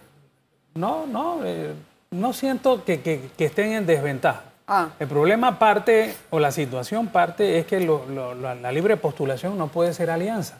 No, 0.73 1.05
no, 1.05 1.45
eh, 1.45 1.73
no 2.11 2.33
siento 2.33 2.83
que 2.83 3.29
estén 3.37 3.73
en 3.73 3.85
desventaja. 3.85 4.43
Ah. 4.67 4.89
El 4.99 5.07
problema 5.07 5.57
parte, 5.57 6.13
o 6.29 6.39
la 6.39 6.51
situación 6.51 7.07
parte, 7.07 7.57
es 7.57 7.65
que 7.65 7.79
la, 7.79 8.71
libre 8.71 8.97
postulación 8.97 9.57
no 9.57 9.69
puede 9.69 9.93
ser 9.93 10.09
alianza. 10.09 10.57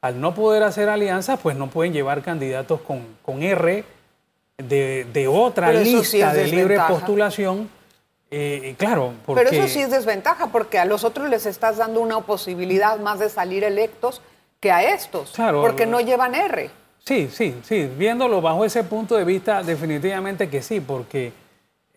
Al 0.00 0.20
no 0.20 0.32
poder 0.32 0.62
hacer 0.62 0.88
alianza, 0.88 1.36
pues 1.36 1.56
no 1.56 1.66
pueden 1.68 1.92
llevar 1.92 2.22
candidatos 2.22 2.80
con, 2.80 3.42
R 3.42 3.84
de, 4.58 5.28
otra 5.28 5.72
lista 5.72 6.32
de 6.32 6.46
libre 6.46 6.78
postulación 6.88 7.68
Eh, 8.32 8.76
claro, 8.78 9.12
porque... 9.26 9.42
Pero 9.42 9.64
eso 9.64 9.74
sí 9.74 9.80
es 9.80 9.90
desventaja, 9.90 10.46
porque 10.52 10.78
a 10.78 10.84
los 10.84 11.02
otros 11.02 11.28
les 11.28 11.46
estás 11.46 11.78
dando 11.78 12.00
una 12.00 12.20
posibilidad 12.20 12.96
más 13.00 13.18
de 13.18 13.28
salir 13.28 13.64
electos 13.64 14.22
que 14.60 14.70
a 14.70 14.84
estos, 14.94 15.32
Claro. 15.32 15.62
porque 15.62 15.84
no 15.84 16.00
llevan 16.00 16.36
R. 16.36 16.70
Sí, 17.04 17.28
sí, 17.32 17.56
sí. 17.64 17.90
Viéndolo 17.98 18.40
bajo 18.40 18.64
ese 18.64 18.84
punto 18.84 19.16
de 19.16 19.24
vista, 19.24 19.64
definitivamente 19.64 20.48
que 20.48 20.62
sí, 20.62 20.78
porque 20.80 21.32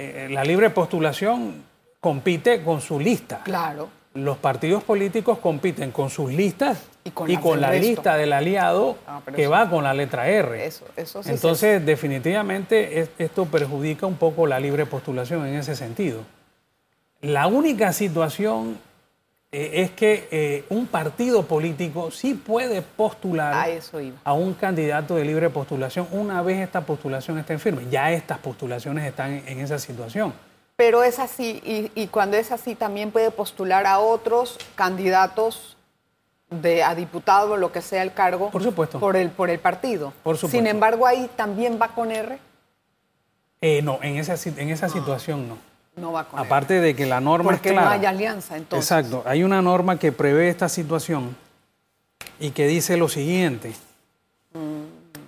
eh, 0.03 0.29
la 0.29 0.43
libre 0.43 0.69
postulación 0.69 1.63
compite 1.99 2.63
con 2.63 2.81
su 2.81 2.99
lista. 2.99 3.41
Claro. 3.43 3.89
Los 4.15 4.37
partidos 4.37 4.83
políticos 4.83 5.39
compiten 5.39 5.89
con 5.91 6.09
sus 6.11 6.31
listas 6.31 6.83
Y 7.03 7.09
con 7.11 7.29
y 7.31 7.35
la 7.61 7.69
resto. 7.71 7.87
lista 7.87 8.15
del 8.17 8.31
aliado 8.33 8.97
Ah, 9.07 9.21
que 9.35 9.41
eso- 9.43 9.51
va 9.51 9.69
con 9.69 9.83
la 9.83 9.93
letra 9.93 10.27
R. 10.27 10.65
Eso, 10.65 10.85
eso 10.95 11.23
sí. 11.23 11.31
Entonces, 11.31 11.83
definitivamente 11.83 12.99
es- 12.99 13.09
esto 13.17 13.45
perjudica 13.45 14.05
un 14.05 14.15
poco 14.17 14.45
la 14.45 14.59
libre 14.59 14.85
postulación 14.85 15.47
en 15.47 15.55
ese 15.55 15.75
sentido. 15.75 16.19
La 17.21 17.47
única 17.47 17.91
situación 17.93 18.77
eh, 19.53 19.81
es 19.83 19.91
que 19.91 20.27
eh, 20.31 20.65
un 20.69 20.87
partido 20.87 21.43
político 21.43 22.11
sí 22.11 22.33
puede 22.33 22.81
postular 22.81 23.53
A 23.53 23.69
eso 23.69 24.01
iba. 24.01 24.17
a 24.23 24.33
un 24.33 24.53
candidato 24.55 25.15
de 25.15 25.23
libre 25.23 25.49
postulación 25.49 26.07
una 26.11 26.41
vez 26.41 26.59
esta 26.59 26.81
postulación 26.81 27.37
esté 27.37 27.53
en 27.53 27.59
firme. 27.59 27.85
Ya 27.89 28.11
estas 28.11 28.39
postulaciones 28.39 29.05
están 29.05 29.31
en, 29.31 29.47
en 29.47 29.59
esa 29.61 29.79
situación. 29.79 30.33
Pero 30.75 31.03
es 31.03 31.19
así, 31.19 31.61
y, 31.63 31.91
y 32.01 32.07
cuando 32.07 32.35
es 32.35 32.51
así 32.51 32.73
también 32.75 33.11
puede 33.11 33.29
postular 33.31 33.85
a 33.85 33.99
otros 33.99 34.57
candidatos 34.73 35.77
de, 36.49 36.83
a 36.83 36.95
diputado 36.95 37.53
o 37.53 37.57
lo 37.57 37.71
que 37.71 37.81
sea 37.81 38.01
el 38.01 38.11
cargo. 38.13 38.49
Por 38.49 38.63
supuesto. 38.63 38.99
Por 38.99 39.15
el, 39.15 39.29
por 39.29 39.49
el 39.51 39.59
partido. 39.59 40.13
Por 40.23 40.35
supuesto. 40.35 40.57
Sin 40.57 40.65
embargo, 40.67 41.05
ahí 41.05 41.29
también 41.35 41.79
va 41.81 41.89
con 41.89 42.11
R. 42.11 42.39
Eh, 43.61 43.81
no, 43.83 43.99
en 44.01 44.17
esa, 44.17 44.35
si- 44.35 44.53
en 44.57 44.69
esa 44.69 44.89
situación 44.89 45.47
no. 45.47 45.57
No 45.95 46.11
va 46.11 46.25
con. 46.27 46.39
Aparte 46.39 46.79
de 46.81 46.95
que 46.95 47.05
la 47.05 47.19
norma 47.21 47.51
Porque 47.51 47.69
es 47.69 47.73
clara. 47.73 47.87
no 47.89 47.93
hay 48.01 48.05
alianza, 48.05 48.57
entonces. 48.57 48.89
Exacto. 48.91 49.23
Hay 49.25 49.43
una 49.43 49.61
norma 49.61 49.99
que 49.99 50.11
prevé 50.11 50.49
esta 50.49 50.67
situación 50.69 51.35
y 52.39 52.51
que 52.51 52.67
dice 52.67 52.97
lo 52.97 53.07
siguiente. 53.09 53.73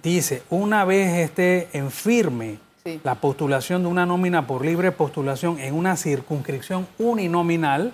Dice, 0.03 0.43
una 0.49 0.85
vez 0.85 1.13
esté 1.17 1.69
en 1.73 1.89
firme 1.91 2.59
Sí. 2.83 3.01
la 3.03 3.15
postulación 3.15 3.81
de 3.81 3.87
una 3.89 4.05
nómina 4.05 4.45
por 4.45 4.63
libre 4.63 4.91
postulación 4.91 5.57
en 5.59 5.73
una 5.73 5.97
circunscripción 5.97 6.85
uninominal, 6.99 7.93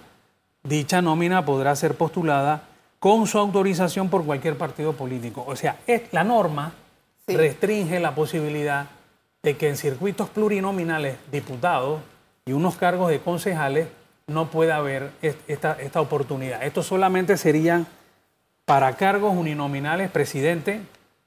dicha 0.63 1.01
nómina 1.01 1.45
podrá 1.45 1.73
ser 1.77 1.95
postulada 1.95 2.63
con 2.99 3.25
su 3.25 3.37
autorización 3.37 4.09
por 4.09 4.25
cualquier 4.25 4.57
partido 4.57 4.91
político. 4.91 5.45
O 5.47 5.55
sea, 5.55 5.77
es, 5.87 6.01
la 6.11 6.25
norma 6.25 6.73
Sí. 7.25 7.37
restringe 7.37 8.01
la 8.01 8.13
posibilidad 8.15 8.87
de 9.43 9.55
que 9.55 9.69
en 9.69 9.77
circuitos 9.77 10.27
plurinominales, 10.29 11.15
diputados 11.31 12.01
y 12.45 12.53
unos 12.53 12.75
cargos 12.75 13.09
de 13.09 13.19
concejales, 13.19 13.87
no 14.27 14.49
pueda 14.49 14.77
haber 14.77 15.11
est- 15.21 15.39
esta, 15.47 15.73
esta 15.79 16.01
oportunidad. 16.01 16.63
Esto 16.63 16.83
solamente 16.83 17.37
serían 17.37 17.85
para 18.65 18.95
cargos 18.95 19.35
uninominales, 19.35 20.09
presidente, 20.09 20.81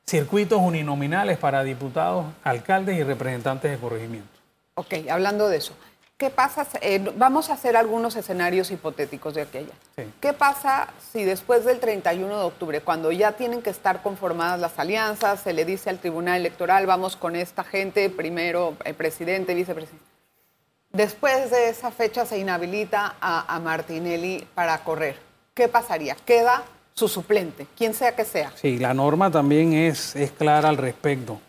circuitos 0.07 0.61
uninominales 0.61 1.39
para 1.39 1.63
diputados, 1.63 2.27
alcaldes 2.43 2.97
y 2.99 3.03
representantes 3.03 3.71
de 3.71 3.79
corregimiento. 3.79 4.29
Ok, 4.75 4.95
hablando 5.11 5.49
de 5.49 5.59
eso. 5.59 5.75
¿Qué 6.17 6.31
pasa? 6.31 6.67
eh, 6.81 7.13
vamos 7.17 7.51
a 7.51 7.55
hacer 7.55 7.77
algunos 7.77 8.15
escenarios 8.17 8.71
hipotéticos 8.71 9.35
de 9.35 9.43
aquella. 9.43 9.73
Sí. 9.97 10.05
¿Qué 10.21 10.33
pasa 10.33 10.89
si 11.13 11.25
después 11.25 11.65
del 11.65 11.81
31 11.81 12.39
de 12.39 12.45
octubre, 12.45 12.81
cuando 12.81 13.11
ya 13.13 13.33
tienen 13.33 13.63
que 13.63 13.71
estar 13.71 14.01
conformadas 14.03 14.61
las 14.61 14.79
alianzas, 14.79 15.41
se 15.41 15.53
le 15.53 15.65
dice 15.65 15.91
al 15.91 15.99
Tribunal 15.99 16.39
Electoral, 16.41 16.87
vamos 16.87 17.17
con 17.17 17.35
esta 17.37 17.65
gente, 17.65 18.09
primero 18.11 18.75
el 18.85 18.95
presidente, 18.95 19.55
vicepresidente? 19.55 20.05
Después 20.95 21.51
de 21.51 21.71
esa 21.71 21.91
fecha 21.91 22.25
se 22.25 22.39
inhabilita 22.39 23.17
a, 23.21 23.59
Martinelli 23.59 24.47
para 24.55 24.79
correr. 24.85 25.17
¿Qué 25.53 25.67
pasaría? 25.67 26.15
Queda 26.25 26.63
su 26.95 27.09
suplente, 27.09 27.67
quien 27.77 27.95
sea 27.95 28.15
que 28.15 28.25
sea. 28.25 28.53
Sí, 28.55 28.79
la 28.79 28.95
norma 28.95 29.29
también 29.29 29.73
es, 29.73 30.15
es 30.15 30.31
clara 30.31 30.69
al 30.69 30.77
respecto. 30.77 31.41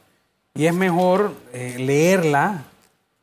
Y 0.56 0.66
es 0.66 0.74
mejor 0.74 1.32
eh, 1.54 1.76
leerla 1.78 2.64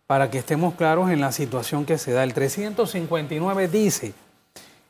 para 0.07 0.31
que 0.31 0.39
estemos 0.39 0.75
claros 0.75 1.11
en 1.11 1.21
la 1.21 1.33
situación 1.33 1.85
que 1.85 1.99
se 1.99 2.13
da. 2.13 2.23
El 2.23 2.35
359 2.35 3.67
dice, 3.67 4.15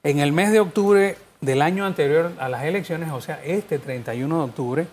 en 0.02 0.18
el 0.18 0.32
mes 0.32 0.52
de 0.52 0.60
octubre 0.60 1.16
del 1.40 1.62
año 1.62 1.86
anterior 1.86 2.32
a 2.40 2.50
las 2.50 2.64
elecciones, 2.64 3.10
o 3.10 3.22
sea, 3.22 3.42
este 3.42 3.78
31 3.78 4.36
de 4.36 4.44
octubre, 4.44 4.86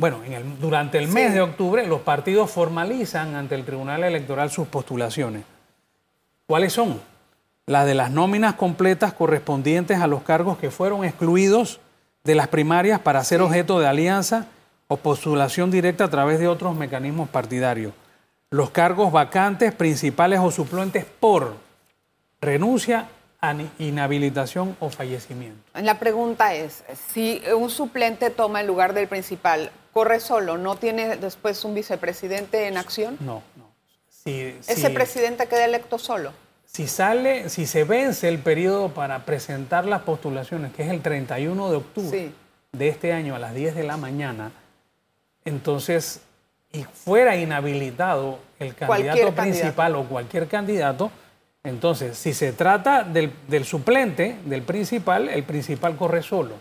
bueno, 0.00 0.24
en 0.24 0.32
el- 0.32 0.58
durante 0.58 0.98
el 0.98 1.08
mes 1.08 1.28
Sí. 1.28 1.34
de 1.34 1.40
octubre 1.42 1.86
los 1.86 2.00
partidos 2.00 2.50
formalizan 2.50 3.34
ante 3.36 3.54
el 3.54 3.64
Tribunal 3.64 4.02
Electoral 4.02 4.50
sus 4.50 4.66
postulaciones. 4.66 5.44
¿Cuáles 6.46 6.72
son? 6.72 7.00
Las 7.66 7.86
de 7.86 7.94
las 7.94 8.10
nóminas 8.10 8.54
completas 8.54 9.12
correspondientes 9.12 10.00
a 10.00 10.06
los 10.08 10.22
cargos 10.22 10.58
que 10.58 10.70
fueron 10.70 11.04
excluidos 11.04 11.80
de 12.24 12.34
las 12.34 12.48
primarias 12.48 12.98
para 13.00 13.22
ser 13.22 13.40
objeto 13.42 13.78
de 13.78 13.86
alianza 13.86 14.46
o 14.88 14.96
postulación 14.96 15.70
directa 15.70 16.04
a 16.04 16.10
través 16.10 16.40
de 16.40 16.48
otros 16.48 16.74
mecanismos 16.74 17.28
partidarios. 17.28 17.92
Los 18.50 18.70
cargos 18.70 19.12
vacantes, 19.12 19.72
principales 19.72 20.40
o 20.40 20.50
suplentes 20.50 21.04
por 21.04 21.54
renuncia, 22.40 23.06
inhabilitación 23.78 24.76
o 24.80 24.90
fallecimiento. 24.90 25.60
La 25.74 25.98
pregunta 25.98 26.54
es, 26.54 26.82
si 27.12 27.40
un 27.56 27.70
suplente 27.70 28.30
toma 28.30 28.60
el 28.60 28.66
lugar 28.66 28.92
del 28.92 29.08
principal, 29.08 29.70
¿corre 29.92 30.20
solo? 30.20 30.56
¿No 30.58 30.76
tiene 30.76 31.16
después 31.16 31.64
un 31.64 31.74
vicepresidente 31.74 32.66
en 32.66 32.76
acción? 32.76 33.16
No, 33.20 33.42
no. 33.56 33.70
Si, 34.08 34.40
Ese 34.66 34.88
si- 34.88 34.88
presidente 34.94 35.46
queda 35.46 35.64
electo 35.64 35.98
solo. 35.98 36.32
Si 36.66 36.86
sale, 36.86 37.48
si 37.48 37.66
se 37.66 37.82
vence 37.84 38.28
el 38.28 38.38
periodo 38.38 38.90
para 38.90 39.24
presentar 39.24 39.86
las 39.86 40.02
postulaciones, 40.02 40.72
que 40.72 40.84
es 40.84 40.90
el 40.90 41.00
31 41.02 41.68
de 41.70 41.76
octubre 41.76 42.18
Sí. 42.18 42.34
de 42.72 42.88
este 42.88 43.12
año 43.12 43.34
a 43.34 43.38
las 43.40 43.54
10 43.54 43.74
de 43.74 43.82
la 43.82 43.96
mañana, 43.96 44.52
entonces, 45.44 46.20
y 46.72 46.84
fuera 46.84 47.36
inhabilitado 47.36 48.38
el 48.58 48.74
Cualquier 48.76 49.08
candidato 49.08 49.34
candidato. 49.34 49.42
principal 49.42 49.96
o 49.96 50.04
cualquier 50.04 50.46
candidato, 50.48 51.10
entonces, 51.64 52.16
si 52.16 52.32
se 52.32 52.52
trata 52.52 53.02
del, 53.02 53.32
del 53.48 53.64
suplente, 53.64 54.36
del 54.44 54.62
principal, 54.62 55.28
el 55.28 55.42
principal 55.44 55.96
corre 55.96 56.22
solo. 56.22 56.54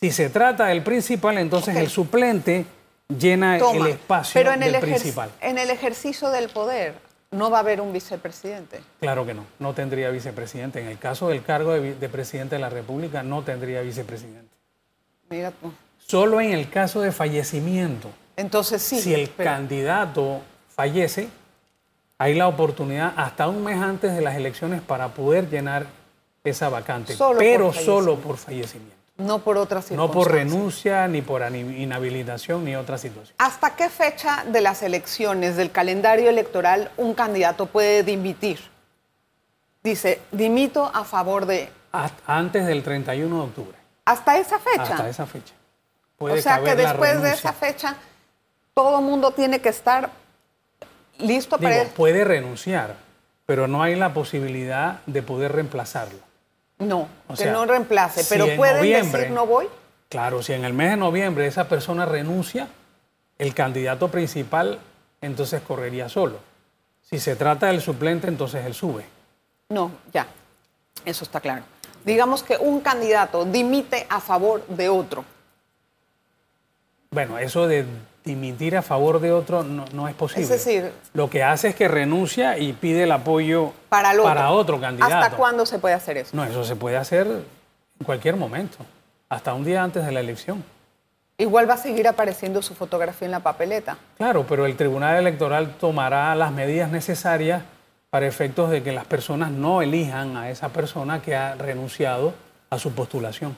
Si 0.00 0.12
se 0.12 0.30
trata 0.30 0.66
del 0.66 0.82
principal, 0.82 1.38
entonces 1.38 1.74
el 1.76 1.88
suplente 1.88 2.64
llena 3.08 3.58
Toma. 3.58 3.86
el 3.86 3.92
espacio 3.94 4.32
Pero 4.34 4.52
en 4.52 4.60
del 4.60 4.74
el, 4.76 4.80
principal. 4.80 5.30
en 5.40 5.58
el 5.58 5.70
ejercicio 5.70 6.30
del 6.30 6.48
poder 6.50 6.94
no 7.32 7.50
va 7.50 7.58
a 7.58 7.60
haber 7.60 7.80
un 7.80 7.92
vicepresidente. 7.92 8.80
Claro 9.00 9.26
que 9.26 9.34
no, 9.34 9.44
no 9.58 9.74
tendría 9.74 10.10
vicepresidente. 10.10 10.80
En 10.80 10.86
el 10.86 10.98
caso 10.98 11.28
del 11.28 11.42
cargo 11.42 11.72
de, 11.72 12.08
presidente 12.08 12.54
de 12.54 12.60
la 12.60 12.68
República, 12.70 13.22
no 13.22 13.42
tendría 13.42 13.80
vicepresidente. 13.82 14.48
Mira 15.28 15.50
tú. 15.50 15.72
Solo 15.98 16.40
en 16.40 16.52
el 16.52 16.70
caso 16.70 17.00
de 17.00 17.12
fallecimiento. 17.12 18.08
Entonces 18.36 18.80
sí. 18.82 19.00
si 19.00 19.14
el 19.14 19.28
pero- 19.28 19.50
candidato 19.50 20.40
fallece, 20.68 21.28
hay 22.18 22.34
la 22.34 22.46
oportunidad 22.48 23.12
hasta 23.16 23.48
un 23.48 23.64
mes 23.64 23.78
antes 23.78 24.14
de 24.14 24.20
las 24.22 24.36
elecciones 24.36 24.80
para 24.80 25.08
poder 25.08 25.50
llenar 25.50 25.86
esa 26.44 26.68
vacante, 26.68 27.14
Solo 27.14 27.38
pero 27.40 27.72
solo 27.72 28.16
por 28.16 28.36
fallecimiento. 28.38 28.97
No 29.18 29.40
por 29.40 29.58
otras 29.58 29.90
No 29.90 30.10
por 30.10 30.30
renuncia, 30.30 31.06
ni 31.08 31.22
por 31.22 31.42
inhabilitación, 31.52 32.64
ni 32.64 32.76
otra 32.76 32.98
situación. 32.98 33.34
¿Hasta 33.38 33.74
qué 33.74 33.90
fecha 33.90 34.44
de 34.46 34.60
las 34.60 34.82
elecciones, 34.82 35.56
del 35.56 35.72
calendario 35.72 36.30
electoral, 36.30 36.90
un 36.96 37.14
candidato 37.14 37.66
puede 37.66 38.04
dimitir? 38.04 38.60
Dice, 39.82 40.20
dimito 40.30 40.90
a 40.94 41.04
favor 41.04 41.46
de... 41.46 41.68
Antes 42.26 42.66
del 42.66 42.82
31 42.82 43.34
de 43.34 43.42
octubre, 43.42 43.78
Hasta 44.04 44.38
esa 44.38 44.58
fecha. 44.58 44.82
hasta 44.82 45.08
esa 45.08 45.26
fecha. 45.26 45.54
o 46.16 46.18
Puede 46.18 46.42
sea 46.42 46.62
que 46.62 46.76
después 46.76 47.20
de 47.20 47.32
esa 47.32 47.52
fecha, 47.52 47.96
todo 48.72 49.00
mundo 49.00 49.32
tiene 49.32 49.60
que 49.60 49.70
estar 49.70 50.10
listo 51.18 51.58
para... 51.58 51.84
Puede 51.86 52.24
renunciar, 52.24 52.94
pero 53.46 53.66
no 53.66 53.82
hay 53.82 53.96
la 53.96 54.14
posibilidad 54.14 55.00
de 55.06 55.22
poder 55.22 55.52
reemplazarlo. 55.52 56.27
No, 56.78 57.08
O 57.26 57.34
que 57.34 57.44
sea, 57.44 57.52
no 57.52 57.66
reemplace, 57.66 58.24
pero 58.28 58.46
en 58.46 58.56
pueden 58.56 58.82
decir 58.82 59.30
no 59.30 59.46
voy. 59.46 59.68
Claro, 60.08 60.42
si 60.42 60.52
en 60.52 60.64
el 60.64 60.72
mes 60.72 60.90
de 60.90 60.96
noviembre 60.96 61.46
esa 61.46 61.68
persona 61.68 62.06
renuncia, 62.06 62.68
el 63.36 63.54
candidato 63.54 64.08
principal 64.08 64.78
entonces 65.20 65.60
correría 65.62 66.08
solo. 66.08 66.38
Si 67.02 67.18
se 67.18 67.36
trata 67.36 67.68
del 67.68 67.80
suplente, 67.80 68.28
entonces 68.28 68.64
él 68.64 68.74
sube. 68.74 69.04
No, 69.68 69.90
ya, 70.12 70.26
eso 71.04 71.24
está 71.24 71.40
claro. 71.40 71.62
Digamos 72.04 72.42
que 72.42 72.56
un 72.56 72.80
candidato 72.80 73.44
dimite 73.44 74.06
a 74.08 74.20
favor 74.20 74.66
de 74.68 74.88
otro. 74.88 75.24
Bueno, 77.10 77.38
eso 77.38 77.66
de 77.66 77.86
dimitir 78.28 78.76
a 78.76 78.82
favor 78.82 79.18
de 79.20 79.32
otro 79.32 79.64
no, 79.64 79.84
no 79.92 80.06
es 80.06 80.14
posible. 80.14 80.42
Es 80.44 80.48
decir- 80.50 80.92
lo 81.14 81.28
que 81.28 81.42
hace 81.42 81.68
es 81.68 81.74
que 81.74 81.88
renuncia 81.88 82.56
y 82.58 82.72
pide 82.74 83.02
el 83.04 83.12
apoyo 83.12 83.72
Para 83.88 84.12
el 84.12 84.20
otro. 84.20 84.50
otro 84.50 84.80
candidato. 84.80 85.12
¿Hasta 85.16 85.36
cuándo 85.36 85.66
se 85.66 85.78
puede 85.80 85.94
hacer 85.94 86.18
eso? 86.18 86.36
No, 86.36 86.44
eso 86.44 86.62
se 86.64 86.76
puede 86.76 86.96
hacer 86.96 87.26
en 87.26 88.04
cualquier 88.06 88.36
momento, 88.36 88.78
hasta 89.28 89.52
un 89.54 89.64
día 89.64 89.82
antes 89.82 90.04
de 90.06 90.12
la 90.12 90.20
elección. 90.20 90.62
Igual 91.38 91.68
va 91.70 91.74
a 91.74 91.78
seguir 91.78 92.06
apareciendo 92.08 92.62
su 92.62 92.74
fotografía 92.74 93.26
en 93.26 93.32
la 93.32 93.40
papeleta. 93.40 93.96
Claro, 94.16 94.44
pero 94.48 94.66
el 94.66 94.76
Tribunal 94.76 95.16
Electoral 95.16 95.74
tomará 95.80 96.34
las 96.34 96.52
medidas 96.52 96.90
necesarias 96.90 97.62
para 98.10 98.26
efectos 98.26 98.70
de 98.70 98.82
que 98.82 98.92
las 98.92 99.04
personas 99.06 99.50
no 99.50 99.80
elijan 99.82 100.36
a 100.36 100.50
esa 100.50 100.68
persona 100.70 101.22
que 101.22 101.36
ha 101.36 101.54
renunciado 101.54 102.34
a 102.70 102.78
su 102.78 102.92
postulación. 102.92 103.56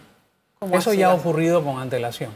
Eso 0.72 0.92
ya 0.92 1.10
ha 1.10 1.14
ocurrido 1.14 1.64
con 1.64 1.78
antelación. 1.78 2.30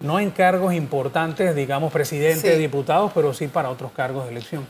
No 0.00 0.20
en 0.20 0.30
cargos 0.30 0.74
importantes, 0.74 1.54
digamos, 1.54 1.92
presidente, 1.92 2.56
diputados, 2.56 3.12
pero 3.14 3.32
sí 3.34 3.48
para 3.48 3.70
otros 3.70 3.92
cargos 3.92 4.24
de 4.24 4.32
elección. 4.32 4.66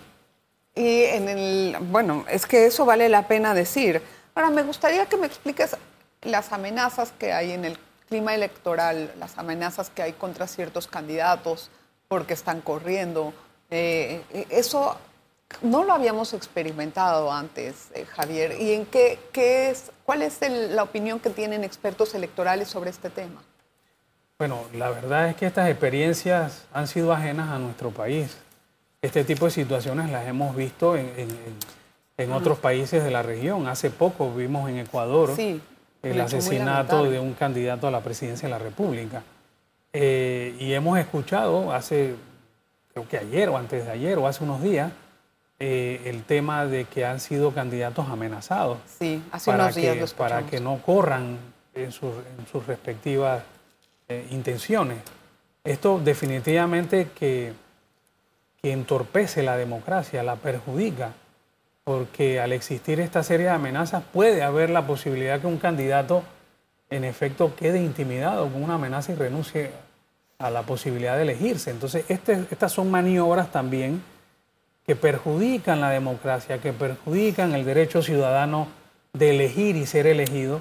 Y 0.74 1.02
en 1.04 1.28
el, 1.28 1.76
bueno, 1.80 2.24
es 2.30 2.46
que 2.46 2.66
eso 2.66 2.84
vale 2.84 3.08
la 3.08 3.28
pena 3.28 3.54
decir. 3.54 4.02
Ahora, 4.34 4.50
me 4.50 4.62
gustaría 4.62 5.06
que 5.06 5.16
me 5.16 5.26
expliques 5.26 5.76
las 6.22 6.52
amenazas 6.52 7.12
que 7.18 7.32
hay 7.32 7.52
en 7.52 7.64
el 7.64 7.78
clima 8.08 8.34
electoral, 8.34 9.12
las 9.18 9.38
amenazas 9.38 9.90
que 9.90 10.02
hay 10.02 10.12
contra 10.12 10.46
ciertos 10.46 10.86
candidatos 10.86 11.70
porque 12.08 12.32
están 12.34 12.60
corriendo. 12.60 13.34
Eh, 13.70 14.22
eso 14.50 14.96
no 15.60 15.84
lo 15.84 15.92
habíamos 15.92 16.32
experimentado 16.32 17.30
antes, 17.30 17.88
eh, 17.94 18.06
Javier. 18.06 18.60
¿Y 18.60 18.72
en 18.72 18.86
qué, 18.86 19.18
qué 19.32 19.70
es, 19.70 19.90
cuál 20.04 20.22
es 20.22 20.38
la 20.48 20.82
opinión 20.82 21.20
que 21.20 21.30
tienen 21.30 21.64
expertos 21.64 22.14
electorales 22.14 22.68
sobre 22.68 22.90
este 22.90 23.10
tema? 23.10 23.42
Bueno, 24.38 24.64
la 24.74 24.90
verdad 24.90 25.28
es 25.28 25.36
que 25.36 25.46
estas 25.46 25.68
experiencias 25.68 26.66
han 26.72 26.88
sido 26.88 27.12
ajenas 27.12 27.50
a 27.50 27.58
nuestro 27.58 27.90
país. 27.90 28.36
Este 29.00 29.24
tipo 29.24 29.44
de 29.44 29.50
situaciones 29.50 30.10
las 30.10 30.26
hemos 30.26 30.54
visto 30.56 30.96
en, 30.96 32.32
otros 32.32 32.58
países 32.58 33.02
de 33.02 33.10
la 33.10 33.22
región. 33.22 33.66
Hace 33.66 33.90
poco 33.90 34.32
vimos 34.32 34.68
en 34.68 34.78
Ecuador 34.78 35.30
el 36.02 36.20
asesinato 36.20 37.04
de 37.04 37.18
un 37.18 37.34
candidato 37.34 37.86
a 37.86 37.90
la 37.90 38.00
presidencia 38.00 38.48
de 38.48 38.52
la 38.52 38.58
República. 38.58 39.22
Eh, 39.92 40.56
y 40.58 40.72
hemos 40.72 40.98
escuchado 40.98 41.72
hace, 41.72 42.14
creo 42.92 43.06
que 43.08 43.18
ayer 43.18 43.48
o 43.48 43.56
antes 43.56 43.84
de 43.84 43.90
ayer 43.90 44.18
o 44.18 44.26
hace 44.26 44.42
unos 44.42 44.62
días, 44.62 44.90
eh, 45.58 46.00
el 46.06 46.24
tema 46.24 46.66
de 46.66 46.86
que 46.86 47.04
han 47.04 47.20
sido 47.20 47.52
candidatos 47.52 48.08
amenazados. 48.08 48.78
Sí, 48.98 49.22
hace 49.30 49.50
unos 49.50 49.74
días 49.74 50.12
Para 50.14 50.42
que 50.42 50.58
no 50.58 50.78
corran 50.78 51.38
en, 51.74 51.92
sus 51.92 52.66
respectivas 52.66 53.42
eh, 54.20 54.26
intenciones. 54.30 54.98
Esto 55.64 56.00
definitivamente 56.02 57.08
que 57.18 57.52
que 58.62 58.72
entorpece 58.72 59.42
la 59.42 59.56
democracia, 59.56 60.22
la 60.22 60.36
perjudica, 60.36 61.14
porque 61.82 62.38
al 62.38 62.52
existir 62.52 63.00
esta 63.00 63.24
serie 63.24 63.46
de 63.46 63.52
amenazas 63.52 64.04
puede 64.12 64.44
haber 64.44 64.70
la 64.70 64.86
posibilidad 64.86 65.40
que 65.40 65.48
un 65.48 65.58
candidato 65.58 66.22
en 66.88 67.02
efecto 67.02 67.56
quede 67.56 67.82
intimidado 67.82 68.48
con 68.48 68.62
una 68.62 68.74
amenaza 68.74 69.10
y 69.10 69.14
renuncie 69.16 69.72
a 70.38 70.48
la 70.50 70.62
posibilidad 70.62 71.16
de 71.16 71.22
elegirse. 71.22 71.70
Entonces, 71.70 72.04
este, 72.08 72.44
estas 72.52 72.70
son 72.70 72.88
maniobras 72.88 73.50
también 73.50 74.00
que 74.86 74.94
perjudican 74.94 75.80
la 75.80 75.90
democracia, 75.90 76.58
que 76.58 76.72
perjudican 76.72 77.54
el 77.54 77.64
derecho 77.64 78.00
ciudadano 78.00 78.68
de 79.12 79.30
elegir 79.30 79.74
y 79.74 79.86
ser 79.86 80.06
elegido, 80.06 80.60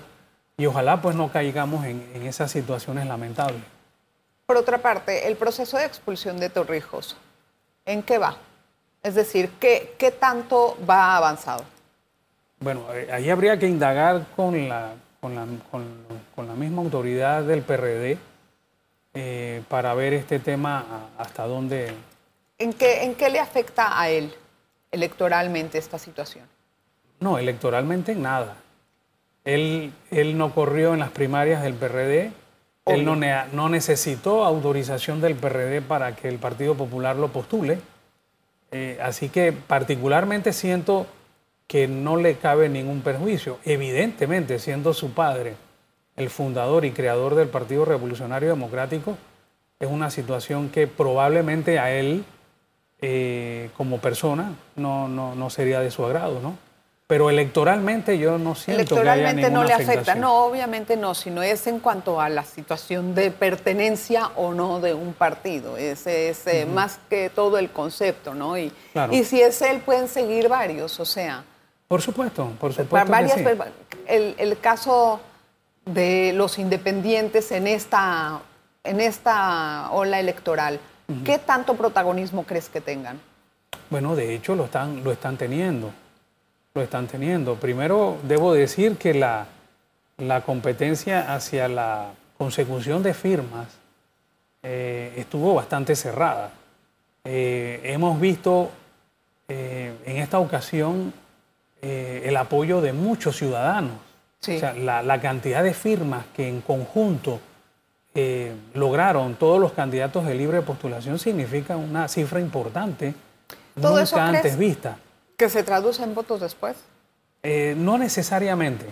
y 0.58 0.66
ojalá 0.66 1.02
pues 1.02 1.16
no 1.16 1.32
caigamos 1.32 1.86
en, 1.86 2.10
en 2.14 2.28
esas 2.28 2.52
situaciones 2.52 3.08
lamentables. 3.08 3.62
Por 4.46 4.58
otra 4.58 4.80
parte, 4.80 5.28
el 5.28 5.38
proceso 5.38 5.78
de 5.78 5.86
expulsión 5.86 6.40
de 6.40 6.50
Torrijos, 6.50 7.16
¿en 7.86 8.04
qué 8.04 8.18
va? 8.18 8.38
Es 9.04 9.16
decir, 9.16 9.50
¿qué, 9.60 9.96
qué 9.98 10.12
tanto 10.12 10.78
va 10.88 11.18
avanzado? 11.18 11.64
Bueno, 12.60 12.86
eh, 12.94 13.10
ahí 13.12 13.30
habría 13.30 13.58
que 13.58 13.68
indagar 13.68 14.28
con 14.36 14.70
la, 14.70 14.94
con 15.20 15.34
la, 15.34 15.46
con, 16.36 16.48
la 16.48 16.54
misma 16.54 16.82
autoridad 16.84 17.44
del 17.44 17.64
PRD 17.64 18.18
eh, 19.14 19.64
para 19.68 19.94
ver 19.96 20.14
este 20.14 20.40
tema 20.40 21.10
hasta 21.18 21.48
dónde... 21.48 21.94
¿En 22.60 22.74
qué, 22.74 23.04
¿En 23.04 23.16
qué 23.16 23.30
le 23.30 23.40
afecta 23.40 24.00
a 24.00 24.10
él 24.10 24.32
electoralmente 24.92 25.80
esta 25.80 25.98
situación? 25.98 26.46
No, 27.20 27.40
electoralmente 27.40 28.12
en 28.12 28.22
nada. 28.22 28.58
Él, 29.44 29.92
él 30.12 30.38
no 30.38 30.54
corrió 30.54 30.94
en 30.94 31.00
las 31.00 31.10
primarias 31.10 31.64
del 31.64 31.74
PRD, 31.74 32.32
él 32.86 33.06
no, 33.06 33.16
no, 33.16 33.70
necesitó 33.70 34.44
autorización 34.44 35.22
del 35.22 35.36
PRD 35.36 35.82
para 35.82 36.16
que 36.16 36.28
el 36.28 36.40
Partido 36.40 36.76
Popular 36.76 37.16
lo 37.16 37.30
postule. 37.30 37.80
Eh, 38.72 38.98
así 39.02 39.30
que 39.30 39.52
particularmente 39.52 40.52
siento 40.52 41.06
que 41.68 41.88
no 41.88 42.18
le 42.18 42.36
cabe 42.36 42.70
ningún 42.70 43.02
perjuicio. 43.02 43.60
Evidentemente, 43.66 44.60
siendo 44.60 44.94
su 44.94 45.14
padre 45.14 45.56
el 46.16 46.30
fundador 46.30 46.86
y 46.86 46.92
creador 46.92 47.36
del 47.36 47.48
Partido 47.48 47.86
Revolucionario 47.86 48.50
Democrático, 48.50 49.18
es 49.80 49.90
una 49.90 50.10
situación 50.10 50.70
que 50.70 50.88
probablemente 50.88 51.80
a 51.80 51.92
él, 51.92 52.26
eh, 53.02 53.70
como 53.78 54.00
persona, 54.00 54.54
no, 54.76 55.08
no, 55.08 55.36
no 55.36 55.50
sería 55.50 55.80
de 55.80 55.92
su 55.92 56.06
agrado, 56.06 56.40
¿no? 56.42 56.58
Pero 57.12 57.30
electoralmente 57.30 58.17
yo 58.17 58.38
no 58.38 58.56
siento 58.56 58.95
que 58.95 59.10
haya 59.10 59.50
no 59.50 59.65
le 59.65 59.74
afecta, 59.74 60.15
no, 60.15 60.45
obviamente 60.45 60.95
no, 60.95 61.13
sino 61.13 61.43
es 61.43 61.67
en 61.67 61.82
cuanto 61.82 62.21
a 62.21 62.30
la 62.30 62.45
situación 62.45 63.13
de 63.13 63.32
pertenencia 63.32 64.28
o 64.38 64.54
no 64.54 64.80
de 64.80 64.93
un 64.93 65.12
partido. 65.12 65.76
Ese 65.76 66.30
es 66.30 66.47
eh, 66.47 66.65
más 66.65 67.00
que 67.10 67.30
todo 67.30 67.58
el 67.58 67.69
concepto, 67.69 68.34
¿no? 68.34 68.58
Y, 68.58 68.71
y 69.12 69.26
si 69.26 69.41
es 69.41 69.62
él, 69.62 69.82
pueden 69.82 70.08
seguir 70.08 70.47
varios, 70.47 71.02
o 71.02 71.06
sea. 71.06 71.43
Por 71.89 72.02
supuesto, 72.02 72.50
por 72.58 72.71
supuesto. 72.71 73.12
Varias, 73.12 73.36
el, 74.08 74.34
el, 74.38 74.58
caso 74.60 75.19
de 75.84 76.32
los 76.32 76.60
independientes 76.60 77.52
en 77.52 77.67
esta, 77.67 78.39
en 78.86 79.02
esta 79.02 79.91
ola 79.91 80.17
electoral, 80.17 80.80
¿qué 81.26 81.39
tanto 81.39 81.74
protagonismo 81.74 82.45
crees 82.45 82.69
que 82.69 82.80
tengan? 82.80 83.19
Bueno, 83.89 84.15
de 84.15 84.34
hecho 84.34 84.56
lo 84.56 84.63
están, 84.63 85.04
lo 85.04 85.12
están 85.12 85.36
teniendo 85.36 85.91
lo 86.74 86.82
están 86.82 87.08
teniendo. 87.08 87.56
Primero, 87.56 88.18
debo 88.24 88.54
decir 88.54 88.98
que 88.98 89.14
la, 89.14 89.48
competencia 90.46 91.34
hacia 91.34 91.68
la 91.68 92.12
consecución 92.38 93.02
de 93.02 93.14
firmas 93.14 93.68
eh, 94.64 95.14
estuvo 95.18 95.56
bastante 95.56 95.96
cerrada. 95.96 96.52
Eh, 97.24 97.82
hemos 97.84 98.20
visto 98.20 98.70
eh, 99.48 99.94
en 100.06 100.18
esta 100.18 100.40
ocasión 100.40 101.14
el 101.82 102.38
apoyo 102.38 102.80
de 102.80 102.94
muchos 102.94 103.38
ciudadanos. 103.38 103.96
O 104.40 104.44
sea, 104.44 104.74
la, 104.74 105.02
la, 105.02 105.20
cantidad 105.20 105.64
de 105.64 105.74
firmas 105.74 106.26
que 106.36 106.48
en 106.48 106.62
conjunto 106.62 107.40
lograron 108.76 109.34
todos 109.34 109.60
los 109.60 109.72
candidatos 109.72 110.28
de 110.28 110.36
libre 110.36 110.62
postulación 110.62 111.18
significa 111.18 111.78
una 111.78 112.08
cifra 112.08 112.40
importante, 112.40 113.16
nunca 113.76 114.28
antes 114.28 114.60
vista. 114.60 115.00
¿Que 115.42 115.50
se 115.50 115.64
traduce 115.64 116.04
en 116.04 116.14
votos 116.14 116.40
después? 116.40 116.76
Eh, 117.42 117.74
no 117.76 117.98
necesariamente, 117.98 118.86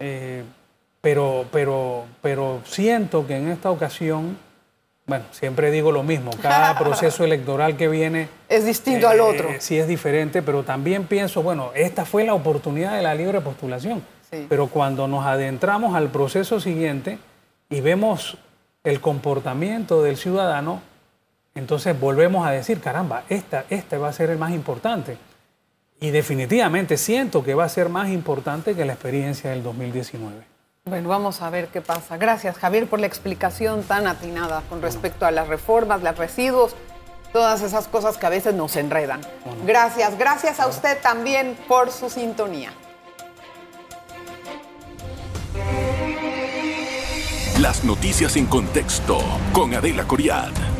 eh, 0.00 0.42
pero, 1.00 1.44
pero, 1.52 2.06
pero 2.20 2.60
siento 2.64 3.24
que 3.24 3.36
en 3.36 3.46
esta 3.50 3.70
ocasión, 3.70 4.36
bueno, 5.06 5.26
siempre 5.30 5.70
digo 5.70 5.92
lo 5.92 6.02
mismo, 6.02 6.32
cada 6.42 6.76
proceso 6.80 7.22
electoral 7.22 7.76
que 7.76 7.86
viene... 7.86 8.28
Es 8.48 8.64
distinto 8.64 9.08
al 9.08 9.18
eh, 9.18 9.20
otro. 9.20 9.48
sí, 9.60 9.78
es 9.78 9.86
diferente, 9.86 10.42
pero 10.42 10.64
también 10.64 11.04
pienso, 11.04 11.40
bueno, 11.40 11.70
esta 11.76 12.04
fue 12.04 12.24
la 12.24 12.34
oportunidad 12.34 12.96
de 12.96 13.02
la 13.02 13.14
libre 13.14 13.40
postulación, 13.40 14.02
pero 14.48 14.66
cuando 14.66 15.06
nos 15.06 15.24
adentramos 15.24 15.94
al 15.94 16.08
proceso 16.08 16.58
siguiente 16.58 17.20
y 17.68 17.80
vemos 17.80 18.38
el 18.82 19.00
comportamiento 19.00 20.02
del 20.02 20.16
ciudadano, 20.16 20.82
entonces 21.54 22.00
volvemos 22.00 22.44
a 22.44 22.50
decir, 22.50 22.80
caramba, 22.80 23.22
esta, 23.28 23.66
este 23.70 23.98
va 23.98 24.08
a 24.08 24.12
ser 24.12 24.30
el 24.30 24.38
más 24.38 24.50
importante. 24.50 25.29
Y 26.00 26.10
definitivamente 26.10 26.96
siento 26.96 27.44
que 27.44 27.54
va 27.54 27.64
a 27.64 27.68
ser 27.68 27.90
más 27.90 28.08
importante 28.08 28.74
que 28.74 28.86
la 28.86 28.94
experiencia 28.94 29.50
del 29.50 29.62
2019. 29.62 30.34
Bueno, 30.86 31.10
vamos 31.10 31.42
a 31.42 31.50
ver 31.50 31.68
qué 31.68 31.82
pasa. 31.82 32.16
Gracias, 32.16 32.56
Javier, 32.56 32.86
por 32.86 33.00
la 33.00 33.06
explicación 33.06 33.82
tan 33.82 34.06
atinada 34.06 34.62
con 34.70 34.80
respecto 34.80 35.26
a 35.26 35.30
las 35.30 35.46
reformas, 35.46 36.02
los 36.02 36.16
residuos, 36.16 36.74
todas 37.34 37.60
esas 37.60 37.86
cosas 37.86 38.16
que 38.16 38.24
a 38.24 38.30
veces 38.30 38.54
nos 38.54 38.76
enredan. 38.76 39.20
Gracias, 39.66 40.16
gracias 40.18 40.58
a 40.58 40.68
usted 40.68 40.98
también 41.02 41.56
por 41.68 41.92
su 41.92 42.08
sintonía. 42.08 42.72
Las 47.60 47.84
noticias 47.84 48.36
en 48.36 48.46
contexto 48.46 49.18
con 49.52 49.74
Adela 49.74 50.04
Coriad. 50.04 50.79